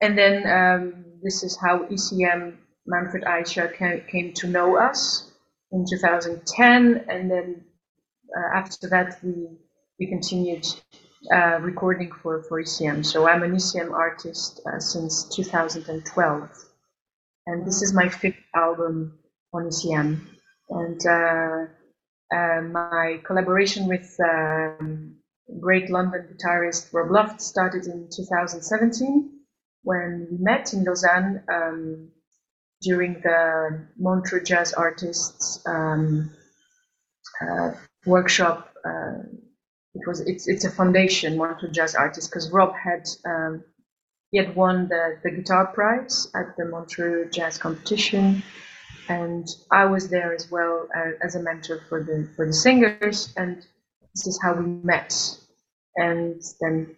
And 0.00 0.16
then 0.16 0.46
um, 0.46 1.04
this 1.22 1.42
is 1.42 1.56
how 1.56 1.84
ECM 1.86 2.56
Manfred 2.86 3.24
ca- 3.24 4.00
came 4.08 4.32
to 4.34 4.46
know 4.46 4.76
us 4.76 5.30
in 5.72 5.84
2010, 5.88 7.04
and 7.08 7.30
then 7.30 7.64
uh, 8.36 8.56
after 8.56 8.88
that 8.88 9.18
we 9.22 9.48
we 9.98 10.06
continued 10.06 10.66
uh, 11.32 11.58
recording 11.60 12.10
for 12.22 12.42
for 12.42 12.62
ECM. 12.62 13.04
So 13.04 13.28
I'm 13.28 13.42
an 13.42 13.52
ECM 13.52 13.92
artist 13.92 14.60
uh, 14.66 14.78
since 14.78 15.24
2012, 15.34 16.50
and 17.46 17.66
this 17.66 17.82
is 17.82 17.92
my 17.92 18.08
fifth 18.08 18.42
album 18.54 19.18
on 19.52 19.64
ECM. 19.64 20.20
And 20.70 21.06
uh, 21.06 21.66
uh, 22.34 22.60
my 22.62 23.20
collaboration 23.24 23.86
with 23.86 24.16
um, 24.20 25.16
great 25.60 25.90
London 25.90 26.26
guitarist 26.32 26.92
Rob 26.92 27.10
Luft 27.10 27.40
started 27.40 27.86
in 27.86 28.08
2017 28.14 29.30
when 29.82 30.26
we 30.30 30.38
met 30.38 30.72
in 30.72 30.84
Lausanne 30.84 31.42
um, 31.52 32.10
during 32.80 33.14
the 33.22 33.86
Montreux 33.98 34.42
Jazz 34.42 34.72
Artists 34.72 35.62
um, 35.66 36.30
uh, 37.40 37.72
workshop. 38.06 38.72
Uh, 38.84 39.22
it 39.94 40.06
was 40.06 40.20
it's 40.20 40.48
it's 40.48 40.64
a 40.64 40.70
foundation 40.70 41.36
Montreux 41.36 41.70
Jazz 41.70 41.94
Artists 41.94 42.28
because 42.28 42.50
Rob 42.50 42.74
had 42.74 43.06
um, 43.26 43.62
he 44.34 44.38
had 44.38 44.56
won 44.56 44.88
the 44.88 45.16
the 45.22 45.30
guitar 45.30 45.68
prize 45.68 46.26
at 46.34 46.56
the 46.56 46.64
Montreux 46.64 47.30
Jazz 47.30 47.56
competition, 47.56 48.42
and 49.08 49.46
I 49.70 49.84
was 49.84 50.08
there 50.08 50.34
as 50.34 50.50
well 50.50 50.88
uh, 50.96 51.12
as 51.24 51.36
a 51.36 51.40
mentor 51.40 51.82
for 51.88 52.02
the 52.02 52.28
for 52.34 52.44
the 52.44 52.52
singers, 52.52 53.32
and 53.36 53.58
this 54.12 54.26
is 54.26 54.40
how 54.42 54.54
we 54.54 54.66
met, 54.82 55.14
and 55.94 56.42
then 56.60 56.96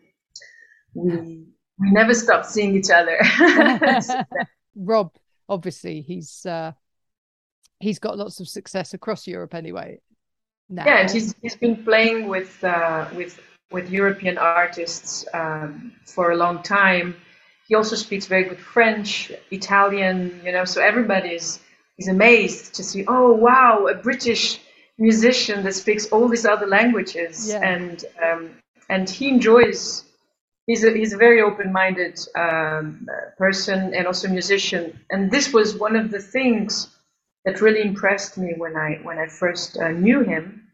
we 0.95 1.45
we 1.79 1.91
never 1.91 2.15
stopped 2.15 2.47
seeing 2.47 2.75
each 2.75 2.89
other. 2.89 3.19
Rob, 4.75 5.13
obviously, 5.47 6.01
he's 6.01 6.47
uh, 6.47 6.73
he's 7.81 7.99
got 7.99 8.17
lots 8.17 8.41
of 8.41 8.49
success 8.49 8.95
across 8.95 9.27
Europe 9.27 9.55
anyway. 9.55 10.01
Now, 10.71 10.87
Yeah, 10.87 11.01
and 11.01 11.11
he's 11.11 11.35
he's 11.43 11.57
been 11.57 11.85
playing 11.85 12.29
with 12.29 12.65
uh, 12.65 13.11
with 13.15 13.39
with 13.71 13.91
European 13.91 14.39
artists 14.39 15.27
um, 15.35 15.93
for 16.07 16.31
a 16.31 16.37
long 16.37 16.63
time. 16.63 17.15
He 17.69 17.75
also 17.75 17.97
speaks 17.97 18.27
very 18.27 18.45
good 18.45 18.61
French, 18.61 19.33
Italian, 19.51 20.41
you 20.45 20.53
know, 20.53 20.65
so 20.65 20.81
everybody 20.81 21.31
is, 21.31 21.59
is 21.99 22.09
amazed 22.09 22.75
to 22.75 22.85
see, 22.85 23.05
oh, 23.09 23.33
wow, 23.33 23.87
a 23.89 23.95
British 23.95 24.61
musician 24.99 25.65
that 25.65 25.75
speaks 25.75 26.07
all 26.07 26.29
these 26.29 26.47
other 26.47 26.67
languages. 26.67 27.49
Yeah. 27.49 27.61
And, 27.63 28.05
um, 28.25 28.51
and 28.89 29.11
he 29.11 29.29
enjoys, 29.29 30.05
he's 30.67 30.85
a, 30.85 30.93
he's 30.93 31.13
a 31.13 31.17
very 31.17 31.43
open-minded 31.43 32.21
um, 32.39 33.09
person 33.37 33.95
and 33.95 34.07
also 34.07 34.29
musician. 34.29 34.99
And 35.11 35.31
this 35.31 35.53
was 35.53 35.75
one 35.75 35.97
of 35.97 36.11
the 36.13 36.21
things 36.21 36.89
that 37.45 37.61
really 37.61 37.83
impressed 37.83 38.39
me 38.39 38.55
when 38.57 38.77
I, 38.77 39.01
when 39.03 39.19
I 39.19 39.27
first 39.27 39.77
uh, 39.77 39.91
knew 39.91 40.21
him 40.23 40.69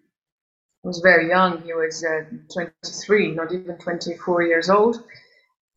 was 0.82 0.98
very 0.98 1.28
young. 1.28 1.62
He 1.62 1.72
was 1.72 2.04
uh, 2.04 2.24
23, 2.52 3.34
not 3.34 3.52
even 3.52 3.78
24 3.78 4.42
years 4.42 4.68
old. 4.68 5.04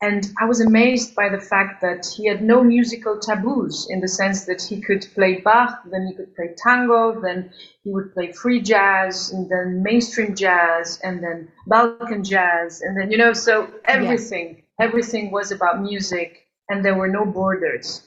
And 0.01 0.29
I 0.39 0.45
was 0.45 0.59
amazed 0.59 1.15
by 1.15 1.29
the 1.29 1.39
fact 1.39 1.81
that 1.81 2.05
he 2.05 2.27
had 2.27 2.41
no 2.41 2.63
musical 2.63 3.17
taboos 3.17 3.87
in 3.89 4.01
the 4.01 4.07
sense 4.07 4.45
that 4.45 4.61
he 4.61 4.81
could 4.81 5.07
play 5.15 5.39
Bach, 5.39 5.83
then 5.89 6.05
he 6.07 6.13
could 6.13 6.35
play 6.35 6.53
tango, 6.57 7.19
then 7.21 7.51
he 7.83 7.91
would 7.91 8.13
play 8.13 8.33
free 8.33 8.61
jazz, 8.61 9.31
and 9.31 9.49
then 9.49 9.81
mainstream 9.83 10.35
jazz, 10.35 10.99
and 11.01 11.23
then 11.23 11.47
Balkan 11.67 12.23
jazz, 12.23 12.81
and 12.81 12.99
then, 12.99 13.09
you 13.09 13.17
know, 13.17 13.31
so 13.31 13.69
everything, 13.85 14.63
yeah. 14.79 14.85
everything 14.85 15.31
was 15.31 15.51
about 15.51 15.81
music, 15.81 16.45
and 16.67 16.83
there 16.83 16.95
were 16.95 17.07
no 17.07 17.25
borders. 17.25 18.05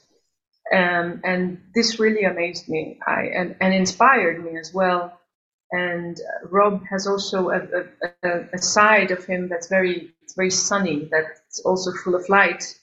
Um, 0.70 1.22
and 1.24 1.62
this 1.74 1.98
really 1.98 2.24
amazed 2.24 2.68
me 2.68 2.98
I, 3.06 3.22
and, 3.34 3.56
and 3.58 3.72
inspired 3.72 4.44
me 4.44 4.58
as 4.58 4.74
well 4.74 5.18
and 5.72 6.18
uh, 6.18 6.48
Rob 6.48 6.82
has 6.90 7.06
also 7.06 7.50
a, 7.50 7.60
a, 8.22 8.44
a, 8.52 8.58
side 8.58 9.10
of 9.10 9.24
him 9.24 9.48
that's 9.48 9.68
very 9.68 10.10
very 10.36 10.50
sunny, 10.50 11.08
that's 11.48 11.60
also 11.64 11.92
full 12.04 12.14
of 12.14 12.28
light, 12.28 12.78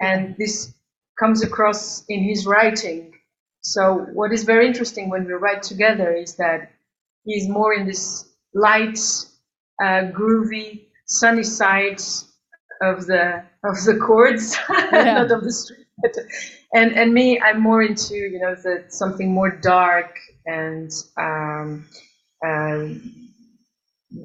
and 0.00 0.34
this 0.38 0.74
comes 1.18 1.42
across 1.42 2.04
in 2.08 2.22
his 2.22 2.46
writing. 2.46 3.12
So 3.60 4.06
what 4.12 4.32
is 4.32 4.44
very 4.44 4.66
interesting 4.66 5.10
when 5.10 5.26
we 5.26 5.32
write 5.32 5.62
together 5.62 6.12
is 6.12 6.36
that 6.36 6.70
he's 7.24 7.48
more 7.48 7.74
in 7.74 7.86
this 7.86 8.24
light, 8.54 8.98
uh, 9.82 10.10
groovy, 10.12 10.86
sunny 11.06 11.42
side 11.42 12.00
of 12.80 13.06
the 13.06 13.44
of 13.64 13.76
the 13.84 13.98
chords, 14.00 14.56
yeah. 14.70 15.14
not 15.14 15.30
of 15.30 15.44
the 15.44 15.52
street. 15.52 15.86
And 16.72 16.92
and 16.92 17.12
me, 17.12 17.40
I'm 17.40 17.60
more 17.60 17.82
into 17.82 18.14
you 18.14 18.38
know 18.38 18.54
the 18.54 18.84
something 18.88 19.32
more 19.32 19.50
dark 19.50 20.16
and 20.46 20.90
um, 21.18 21.86
um, 22.44 23.27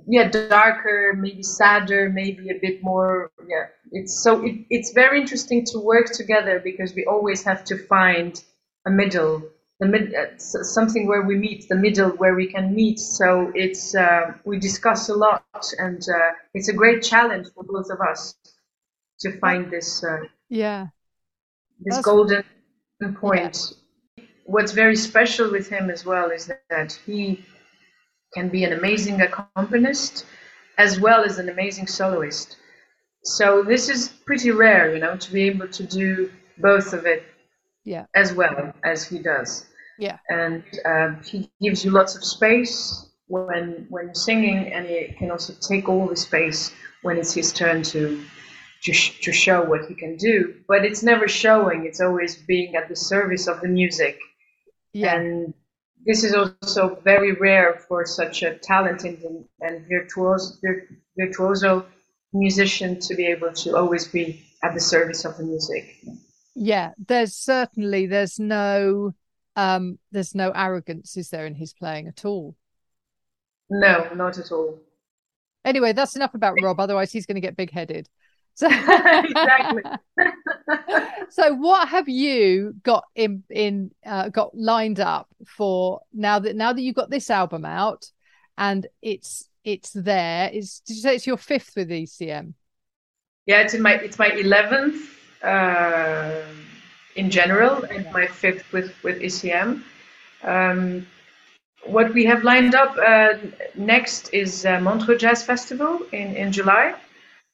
yeah 0.08 0.30
darker 0.30 1.14
maybe 1.18 1.44
sadder 1.44 2.10
maybe 2.10 2.50
a 2.50 2.60
bit 2.62 2.82
more 2.82 3.32
yeah. 3.48 3.66
It's 3.92 4.24
so 4.24 4.44
it, 4.44 4.66
it's 4.70 4.92
very 4.92 5.20
interesting 5.22 5.66
to 5.66 5.80
work 5.80 6.08
together 6.12 6.60
because 6.60 6.94
we 6.96 7.06
always 7.06 7.44
have 7.44 7.64
to 7.66 7.78
find 7.78 8.42
a 8.86 8.92
middle. 8.92 9.44
The 9.80 9.88
mid 9.88 10.14
uh, 10.16 10.38
something 10.38 11.08
where 11.08 11.22
we 11.22 11.36
meet 11.36 11.68
the 11.70 11.76
middle 11.76 12.10
where 12.12 12.36
we 12.36 12.48
can 12.48 12.74
meet. 12.74 13.00
So 13.00 13.52
it's 13.54 13.96
uh, 13.96 14.34
we 14.46 14.60
discuss 14.60 15.10
a 15.10 15.16
lot 15.16 15.44
and 15.78 16.02
uh, 16.02 16.32
it's 16.54 16.70
a 16.70 16.74
great 16.74 17.04
challenge 17.04 17.48
for 17.54 17.64
both 17.64 17.90
of 17.92 18.00
us 18.02 18.36
to 19.20 19.38
find 19.40 19.70
this 19.70 20.04
uh, 20.04 20.22
yeah. 20.50 20.88
this 21.80 21.96
That's... 21.96 22.06
golden 22.06 22.44
point. 23.20 23.74
Yeah. 24.18 24.24
what's 24.46 24.72
very 24.72 24.96
special 24.96 25.52
with 25.52 25.70
him 25.70 25.90
as 25.90 26.06
well 26.06 26.30
is 26.32 26.50
that 26.70 27.00
he 27.06 27.44
can 28.34 28.50
be 28.50 28.64
an 28.64 28.74
amazing 28.74 29.22
accompanist 29.22 30.26
as 30.78 31.00
well 31.00 31.24
as 31.24 31.38
an 31.40 31.50
amazing 31.50 31.88
soloist. 31.88 32.58
So 33.24 33.64
this 33.64 33.90
is 33.90 34.10
pretty 34.10 34.52
rare, 34.52 34.94
you 34.94 35.00
know, 35.00 35.16
to 35.18 35.32
be 35.32 35.44
able 35.44 35.68
to 35.70 35.84
do 35.84 36.32
both 36.58 36.94
of 36.94 37.06
it 37.06 37.24
yeah. 37.86 38.06
as 38.16 38.34
well 38.34 38.74
as 38.84 39.04
he 39.04 39.20
does. 39.20 39.66
Yeah. 40.00 40.18
And 40.30 40.64
uh, 40.86 41.16
he 41.24 41.50
gives 41.62 41.86
you 41.86 41.92
lots 41.92 42.16
of 42.16 42.24
space 42.24 43.10
when 43.28 43.86
when 43.90 44.06
you're 44.06 44.16
singing, 44.16 44.74
and 44.74 44.86
he 44.86 45.16
can 45.18 45.32
also 45.32 45.54
take 45.62 45.88
all 45.88 46.08
the 46.08 46.16
space 46.16 46.72
when 47.04 47.18
it's 47.18 47.34
his 47.34 47.54
turn 47.54 47.84
to 47.84 48.24
to, 48.84 48.94
sh- 48.94 49.22
to 49.22 49.32
show 49.32 49.64
what 49.64 49.86
he 49.86 49.96
can 49.96 50.18
do. 50.18 50.56
But 50.68 50.84
it's 50.84 51.04
never 51.04 51.28
showing; 51.28 51.86
it's 51.86 52.02
always 52.02 52.36
being 52.36 52.76
at 52.76 52.90
the 52.90 52.96
service 52.96 53.48
of 53.48 53.62
the 53.62 53.68
music. 53.68 54.20
Yeah. 54.94 55.16
And 55.16 55.54
this 56.06 56.24
is 56.24 56.34
also 56.34 57.00
very 57.04 57.34
rare 57.34 57.76
for 57.88 58.06
such 58.06 58.44
a 58.44 58.56
talented 58.56 59.22
and, 59.24 59.46
and 59.62 59.86
virtuoso, 59.88 60.56
virtuoso 61.18 61.86
musician 62.34 63.00
to 63.00 63.16
be 63.16 63.26
able 63.28 63.54
to 63.54 63.76
always 63.78 64.08
be 64.08 64.44
at 64.64 64.74
the 64.74 64.80
service 64.80 65.26
of 65.26 65.38
the 65.38 65.44
music. 65.44 65.98
Yeah, 66.56 66.92
there's 66.98 67.36
certainly 67.36 68.06
there's 68.08 68.40
no 68.40 69.14
um 69.56 70.00
there's 70.12 70.34
no 70.34 70.52
arrogance 70.52 71.16
is 71.16 71.30
there 71.30 71.46
in 71.46 71.56
his 71.56 71.74
playing 71.74 72.08
at 72.08 72.26
all. 72.26 72.56
No, 73.70 74.10
not 74.14 74.38
at 74.38 74.52
all. 74.52 74.80
Anyway, 75.66 75.94
that's 75.94 76.16
enough 76.16 76.34
about 76.34 76.58
Rob. 76.62 76.80
Otherwise, 76.80 77.12
he's 77.12 77.26
going 77.26 77.36
to 77.36 77.42
get 77.42 77.56
big 77.56 77.72
headed. 77.72 78.10
So 78.56 78.68
exactly. 78.72 79.84
So 81.34 81.52
what 81.56 81.90
have 81.90 82.08
you 82.08 82.76
got 82.84 83.06
in 83.16 83.42
in 83.50 83.90
uh, 84.06 84.30
got 84.30 84.56
lined 84.56 85.00
up 85.00 85.28
for 85.48 86.02
now 86.14 86.38
that 86.38 86.56
now 86.56 86.74
that 86.74 86.80
you've 86.80 86.94
got 86.94 87.10
this 87.10 87.32
album 87.32 87.66
out 87.66 88.12
and 88.56 88.86
it's 89.02 89.50
it's 89.64 89.90
there 89.94 90.52
is 90.54 90.82
did 90.86 90.94
you 90.96 91.02
say 91.02 91.16
it's 91.16 91.26
your 91.26 91.38
fifth 91.38 91.72
with 91.76 91.90
ECM? 91.90 92.54
Yeah, 93.48 93.62
it's 93.62 93.74
my 93.74 93.94
it's 93.94 94.20
my 94.20 94.28
eleventh 94.28 95.10
uh, 95.42 96.44
in 97.16 97.32
general 97.32 97.84
and 97.86 98.06
my 98.12 98.28
fifth 98.28 98.72
with 98.72 98.94
with 99.04 99.20
ECM. 99.20 99.82
Um, 100.44 101.08
what 101.86 102.14
we 102.14 102.26
have 102.26 102.44
lined 102.44 102.76
up 102.76 102.96
uh, 102.96 103.40
next 103.74 104.32
is 104.34 104.68
uh, 104.68 104.80
Montreux 104.82 105.18
Jazz 105.18 105.44
Festival 105.44 106.00
in 106.12 106.36
in 106.36 106.52
July 106.52 106.94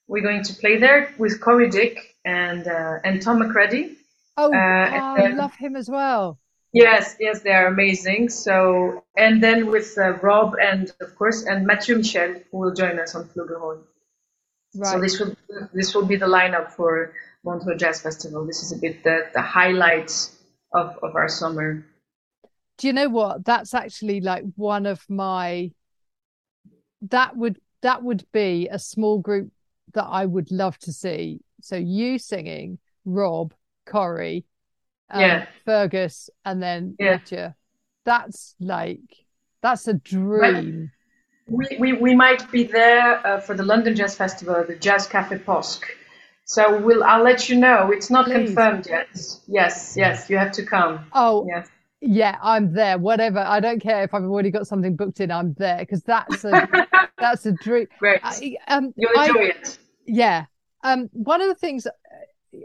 we're 0.10 0.24
going 0.24 0.44
to 0.44 0.54
play 0.56 0.76
there 0.76 1.14
with 1.18 1.40
Corrie 1.40 1.70
Dick 1.70 2.09
and 2.30 2.68
uh, 2.68 3.00
and 3.04 3.22
Tom 3.22 3.40
McCreadie. 3.42 3.96
Oh, 4.38 4.54
uh, 4.54 4.58
I 4.58 5.28
love 5.34 5.56
him 5.56 5.76
as 5.76 5.90
well. 5.90 6.40
Yes, 6.72 7.16
yes, 7.20 7.42
they 7.42 7.52
are 7.52 7.68
amazing. 7.68 8.30
So, 8.30 9.04
and 9.18 9.44
then 9.44 9.68
with 9.68 9.98
uh, 9.98 10.14
Rob 10.20 10.54
and 10.62 10.94
of 11.02 11.16
course 11.16 11.44
and 11.44 11.66
Matthieu 11.66 11.98
Michel 11.98 12.36
who 12.52 12.58
will 12.58 12.74
join 12.74 13.00
us 13.00 13.16
on 13.16 13.28
Flugelhorn. 13.30 13.82
Right. 14.76 14.92
So 14.92 15.00
this 15.02 15.20
will 15.20 15.36
this 15.74 15.96
will 15.96 16.06
be 16.06 16.16
the 16.16 16.28
lineup 16.28 16.72
for 16.72 17.14
Montreux 17.44 17.78
Jazz 17.78 18.02
Festival. 18.02 18.46
This 18.46 18.62
is 18.62 18.72
a 18.72 18.78
bit 18.78 19.04
the 19.04 19.30
the 19.34 19.42
highlights 19.42 20.38
of 20.74 20.98
of 21.02 21.16
our 21.16 21.28
summer. 21.28 21.84
Do 22.78 22.88
you 22.88 22.94
know 22.94 23.10
what? 23.10 23.44
That's 23.44 23.74
actually 23.74 24.22
like 24.22 24.44
one 24.56 24.86
of 24.86 25.04
my. 25.10 25.72
That 27.02 27.36
would 27.36 27.60
that 27.82 28.04
would 28.04 28.26
be 28.32 28.68
a 28.70 28.78
small 28.78 29.18
group 29.20 29.52
that 29.94 30.06
I 30.06 30.26
would 30.26 30.52
love 30.52 30.78
to 30.80 30.94
see. 30.94 31.42
So 31.62 31.76
you 31.76 32.18
singing, 32.20 32.80
Rob, 33.06 33.54
Corrie, 33.86 34.46
um, 35.10 35.22
yeah. 35.22 35.46
Fergus, 35.66 36.30
and 36.46 36.62
then 36.62 36.96
yeah. 37.00 37.54
That's 38.06 38.56
like 38.60 39.02
that's 39.62 39.88
a 39.88 39.94
dream. 39.94 40.92
We, 41.48 41.68
we, 41.80 41.94
we 41.94 42.16
might 42.16 42.50
be 42.52 42.64
there 42.64 43.26
uh, 43.26 43.40
for 43.40 43.56
the 43.56 43.64
London 43.64 43.96
Jazz 43.96 44.16
Festival, 44.16 44.64
the 44.68 44.76
Jazz 44.76 45.08
Cafe 45.08 45.40
POSK. 45.40 45.84
So 46.46 46.80
we'll 46.82 47.04
I'll 47.04 47.24
let 47.24 47.50
you 47.50 47.56
know. 47.56 47.92
It's 47.92 48.10
not 48.10 48.26
Please. 48.26 48.48
confirmed 48.48 48.88
yet. 48.88 49.08
Yes, 49.48 49.94
yes, 49.98 50.30
you 50.30 50.38
have 50.38 50.52
to 50.54 50.66
come. 50.66 51.06
Oh, 51.14 51.46
yes. 51.48 51.68
Yeah, 52.02 52.38
I'm 52.42 52.74
there. 52.74 52.98
Whatever. 52.98 53.40
I 53.40 53.60
don't 53.60 53.80
care 53.82 54.04
if 54.04 54.14
I've 54.14 54.24
already 54.24 54.52
got 54.52 54.68
something 54.68 54.96
booked 54.96 55.20
in. 55.20 55.32
I'm 55.32 55.54
there 55.54 55.80
because 55.80 56.02
that's 56.04 56.46
a 56.46 56.88
that's 57.20 57.46
a 57.46 57.52
dream. 57.52 57.88
Great. 58.00 58.22
I, 58.24 58.56
um, 58.68 58.94
You'll 58.96 59.12
enjoy 59.22 59.42
I, 59.42 59.48
it. 59.48 59.78
Yeah. 60.08 60.46
Um. 60.84 61.10
One 61.12 61.42
of 61.42 61.48
the 61.48 61.56
things, 61.56 61.88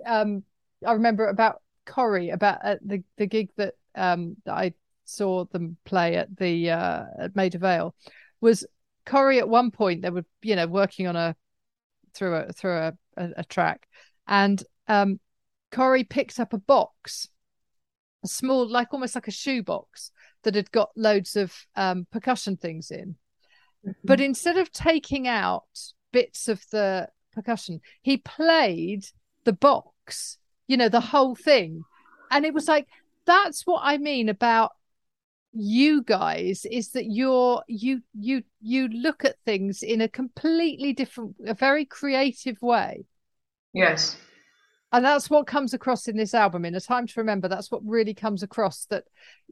um, 0.07 0.43
I 0.87 0.93
remember 0.93 1.29
about 1.29 1.63
Corrie 1.87 2.31
about 2.31 2.65
uh, 2.65 2.77
the 2.85 3.03
the 3.17 3.27
gig 3.27 3.51
that 3.57 3.75
um 3.95 4.37
that 4.45 4.55
I 4.55 4.75
saw 5.05 5.45
them 5.45 5.77
play 5.85 6.17
at 6.17 6.35
the 6.37 6.71
uh 6.71 7.05
at 7.19 7.37
Maida 7.37 7.59
Vale 7.59 7.95
was 8.41 8.67
Corrie 9.05 9.39
at 9.39 9.49
one 9.49 9.71
point 9.71 10.01
they 10.01 10.11
were 10.11 10.25
you 10.43 10.57
know 10.57 10.67
working 10.67 11.07
on 11.07 11.15
a 11.15 11.37
through 12.15 12.35
a 12.37 12.53
through 12.53 12.79
a, 12.79 12.93
a, 13.19 13.31
a 13.39 13.45
track 13.45 13.87
and 14.27 14.63
um 14.89 15.21
Corrie 15.71 16.05
picked 16.05 16.41
up 16.41 16.55
a 16.55 16.59
box 16.59 17.29
a 18.25 18.29
small, 18.29 18.69
like 18.69 18.93
almost 18.93 19.15
like 19.15 19.29
a 19.29 19.33
shoebox 19.33 20.11
that 20.43 20.55
had 20.55 20.73
got 20.73 20.91
loads 20.97 21.37
of 21.37 21.55
um, 21.77 22.07
percussion 22.11 22.57
things 22.57 22.91
in. 22.91 23.17
Mm-hmm. 23.87 23.91
But 24.03 24.21
instead 24.21 24.57
of 24.57 24.73
taking 24.73 25.29
out 25.29 25.65
bits 26.11 26.49
of 26.49 26.65
the 26.71 27.09
percussion, 27.35 27.81
he 28.03 28.17
played 28.19 29.05
the 29.45 29.53
box, 29.53 30.39
you 30.67 30.77
know, 30.77 30.89
the 30.89 31.01
whole 31.01 31.35
thing. 31.35 31.85
And 32.31 32.45
it 32.45 32.55
was 32.55 32.69
like, 32.69 32.87
that's 33.27 33.67
what 33.67 33.81
I 33.85 33.99
mean 33.99 34.29
about 34.29 34.73
you 35.57 36.03
guys 36.03 36.67
is 36.69 36.91
that 36.91 37.07
you're 37.07 37.63
you 37.69 38.03
you 38.19 38.43
you 38.61 38.89
look 38.89 39.25
at 39.25 39.37
things 39.45 39.85
in 39.85 40.01
a 40.01 40.09
completely 40.09 40.93
different 40.93 41.37
a 41.47 41.55
very 41.55 41.85
creative 41.85 42.61
way 42.61 43.05
Yes. 43.73 44.17
and 44.93 45.05
that's 45.05 45.31
what 45.31 45.47
comes 45.47 45.73
across 45.73 46.09
in 46.09 46.17
this 46.17 46.35
album 46.35 46.65
in 46.65 46.75
a 46.75 46.81
time 46.81 47.07
to 47.07 47.21
remember 47.21 47.47
that's 47.47 47.71
what 47.71 47.87
really 47.87 48.15
comes 48.15 48.43
across 48.43 48.87
that 48.87 49.05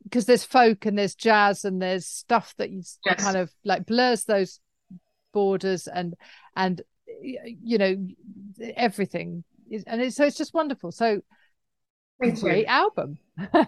because 0.03 0.27
there's 0.27 0.43
folk 0.45 0.87
and 0.87 0.99
there's 0.99 1.15
jazz 1.15 1.65
and 1.65 1.81
there's 1.81 2.05
stuff 2.07 2.53
that 2.59 2.71
you 2.71 2.83
Yes. 3.07 3.23
kind 3.23 3.37
of 3.37 3.53
like 3.65 3.87
blurs 3.87 4.25
those 4.25 4.59
borders 5.33 5.87
and 5.87 6.15
and 6.57 6.83
you 7.23 7.79
know 7.79 7.97
everything 8.77 9.45
is 9.71 9.85
and 9.87 10.01
it's 10.01 10.17
so 10.17 10.25
it's 10.25 10.37
just 10.37 10.55
wonderful 10.55 10.93
so 10.93 11.21
Thank 12.21 12.41
great 12.41 12.67
you. 12.67 12.67
album 12.67 13.19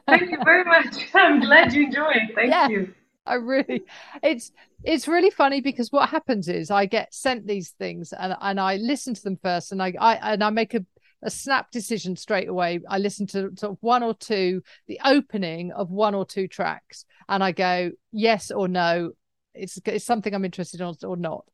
Thank 0.06 0.30
you 0.30 0.38
very 0.44 0.64
much. 0.64 1.08
I'm 1.14 1.40
glad 1.40 1.72
you 1.72 1.84
enjoy 1.86 2.10
it. 2.10 2.34
Thank 2.34 2.50
Yeah. 2.50 2.68
you. 2.68 2.94
I 3.26 3.34
really 3.36 3.82
it's 4.22 4.52
it's 4.82 5.08
really 5.08 5.30
funny 5.30 5.62
because 5.62 5.90
what 5.90 6.10
happens 6.10 6.46
is 6.48 6.70
I 6.70 6.84
get 6.86 7.14
sent 7.14 7.46
these 7.46 7.70
things 7.70 8.12
and 8.12 8.36
and 8.40 8.60
I 8.60 8.76
listen 8.76 9.14
to 9.14 9.22
them 9.22 9.38
first 9.42 9.72
and 9.72 9.82
I, 9.82 9.94
I 9.98 10.32
and 10.34 10.44
I 10.44 10.50
make 10.50 10.74
a, 10.74 10.84
a 11.22 11.30
snap 11.30 11.70
decision 11.70 12.16
straight 12.16 12.48
away. 12.48 12.80
I 12.88 12.98
listen 12.98 13.26
to 13.28 13.50
sort 13.56 13.72
of 13.72 13.78
one 13.80 14.02
or 14.02 14.12
two, 14.14 14.62
the 14.86 15.00
opening 15.04 15.72
of 15.72 15.90
one 15.90 16.14
or 16.14 16.26
two 16.26 16.46
tracks, 16.48 17.06
and 17.28 17.42
I 17.42 17.52
go 17.52 17.92
yes 18.12 18.50
or 18.50 18.68
no. 18.68 19.12
It's 19.54 19.80
it's 19.86 20.04
something 20.04 20.34
I'm 20.34 20.44
interested 20.44 20.82
in 20.82 20.94
or 21.02 21.16
not. 21.16 21.46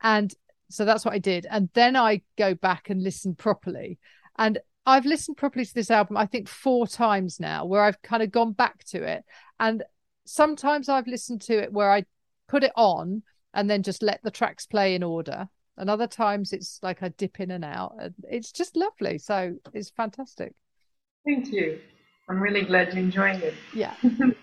And 0.00 0.32
so 0.70 0.84
that's 0.84 1.04
what 1.04 1.14
I 1.14 1.18
did. 1.18 1.46
And 1.50 1.68
then 1.74 1.96
I 1.96 2.22
go 2.38 2.54
back 2.54 2.90
and 2.90 3.02
listen 3.02 3.34
properly. 3.34 3.98
And 4.38 4.58
I've 4.86 5.04
listened 5.04 5.36
properly 5.36 5.64
to 5.64 5.74
this 5.74 5.90
album, 5.90 6.16
I 6.16 6.26
think 6.26 6.48
four 6.48 6.86
times 6.86 7.38
now, 7.38 7.64
where 7.66 7.82
I've 7.82 8.00
kind 8.02 8.22
of 8.22 8.30
gone 8.30 8.52
back 8.52 8.84
to 8.84 9.02
it. 9.02 9.24
And 9.58 9.84
sometimes 10.24 10.88
I've 10.88 11.06
listened 11.06 11.42
to 11.42 11.62
it 11.62 11.72
where 11.72 11.92
I 11.92 12.04
put 12.48 12.64
it 12.64 12.72
on 12.76 13.22
and 13.52 13.68
then 13.68 13.82
just 13.82 14.02
let 14.02 14.22
the 14.22 14.30
tracks 14.30 14.66
play 14.66 14.94
in 14.94 15.02
order. 15.02 15.48
And 15.76 15.90
other 15.90 16.06
times 16.06 16.52
it's 16.52 16.78
like 16.82 17.02
I 17.02 17.08
dip 17.08 17.40
in 17.40 17.50
and 17.50 17.64
out. 17.64 17.96
And 18.00 18.14
it's 18.30 18.52
just 18.52 18.76
lovely. 18.76 19.18
So 19.18 19.56
it's 19.74 19.90
fantastic. 19.90 20.54
Thank 21.26 21.52
you. 21.52 21.80
I'm 22.28 22.40
really 22.40 22.62
glad 22.62 22.94
you're 22.94 23.02
enjoying 23.02 23.40
it. 23.40 23.54
Yeah, 23.74 23.94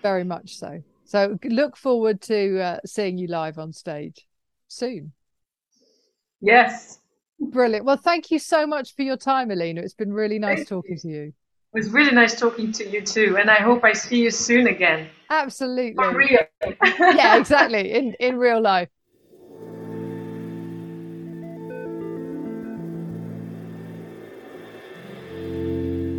very 0.01 0.25
much 0.25 0.57
so. 0.57 0.83
So 1.05 1.37
look 1.45 1.77
forward 1.77 2.21
to 2.23 2.59
uh, 2.59 2.79
seeing 2.85 3.17
you 3.17 3.27
live 3.27 3.57
on 3.57 3.71
stage 3.71 4.27
soon. 4.67 5.13
Yes. 6.41 6.99
Brilliant. 7.39 7.85
Well, 7.85 7.97
thank 7.97 8.31
you 8.31 8.39
so 8.39 8.65
much 8.65 8.95
for 8.95 9.03
your 9.03 9.17
time, 9.17 9.51
Elina. 9.51 9.81
It's 9.81 9.93
been 9.93 10.11
really 10.11 10.39
nice 10.39 10.59
Thank 10.59 10.69
talking 10.69 10.97
to 10.97 11.07
you. 11.07 11.23
It 11.23 11.33
was 11.73 11.89
really 11.89 12.11
nice 12.11 12.39
talking 12.39 12.71
to 12.73 12.89
you 12.89 13.01
too. 13.01 13.37
And 13.39 13.51
I 13.51 13.55
hope 13.55 13.83
I 13.83 13.93
see 13.93 14.23
you 14.23 14.31
soon 14.31 14.67
again. 14.67 15.07
Absolutely. 15.29 15.93
For 15.93 16.15
real. 16.15 16.39
yeah, 16.99 17.37
exactly. 17.37 17.91
In 17.91 18.13
in 18.19 18.37
real 18.37 18.61
life. 18.61 18.89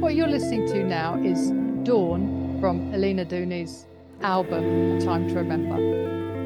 What 0.01 0.15
you're 0.15 0.29
listening 0.29 0.67
to 0.69 0.85
now 0.85 1.21
is 1.23 1.51
Dawn 1.83 2.59
from 2.61 2.95
Elina 2.95 3.25
Duni's 3.25 3.87
album 4.23 5.01
Time 5.01 5.29
to 5.29 5.35
Remember. 5.35 6.38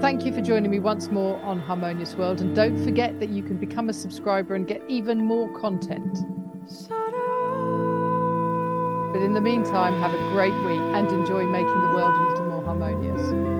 Thank 0.00 0.24
you 0.24 0.32
for 0.32 0.40
joining 0.40 0.70
me 0.70 0.78
once 0.78 1.10
more 1.10 1.38
on 1.42 1.60
Harmonious 1.60 2.14
World 2.14 2.40
and 2.40 2.56
don't 2.56 2.82
forget 2.82 3.20
that 3.20 3.28
you 3.28 3.42
can 3.42 3.58
become 3.58 3.90
a 3.90 3.92
subscriber 3.92 4.54
and 4.54 4.66
get 4.66 4.82
even 4.88 5.22
more 5.22 5.46
content. 5.60 6.14
But 9.12 9.20
in 9.20 9.34
the 9.34 9.42
meantime, 9.42 10.00
have 10.00 10.14
a 10.14 10.32
great 10.32 10.54
week 10.64 10.80
and 10.80 11.06
enjoy 11.10 11.44
making 11.44 11.80
the 11.82 11.92
world 11.94 12.14
a 12.14 12.30
little 12.30 12.46
more 12.46 12.64
harmonious. 12.64 13.59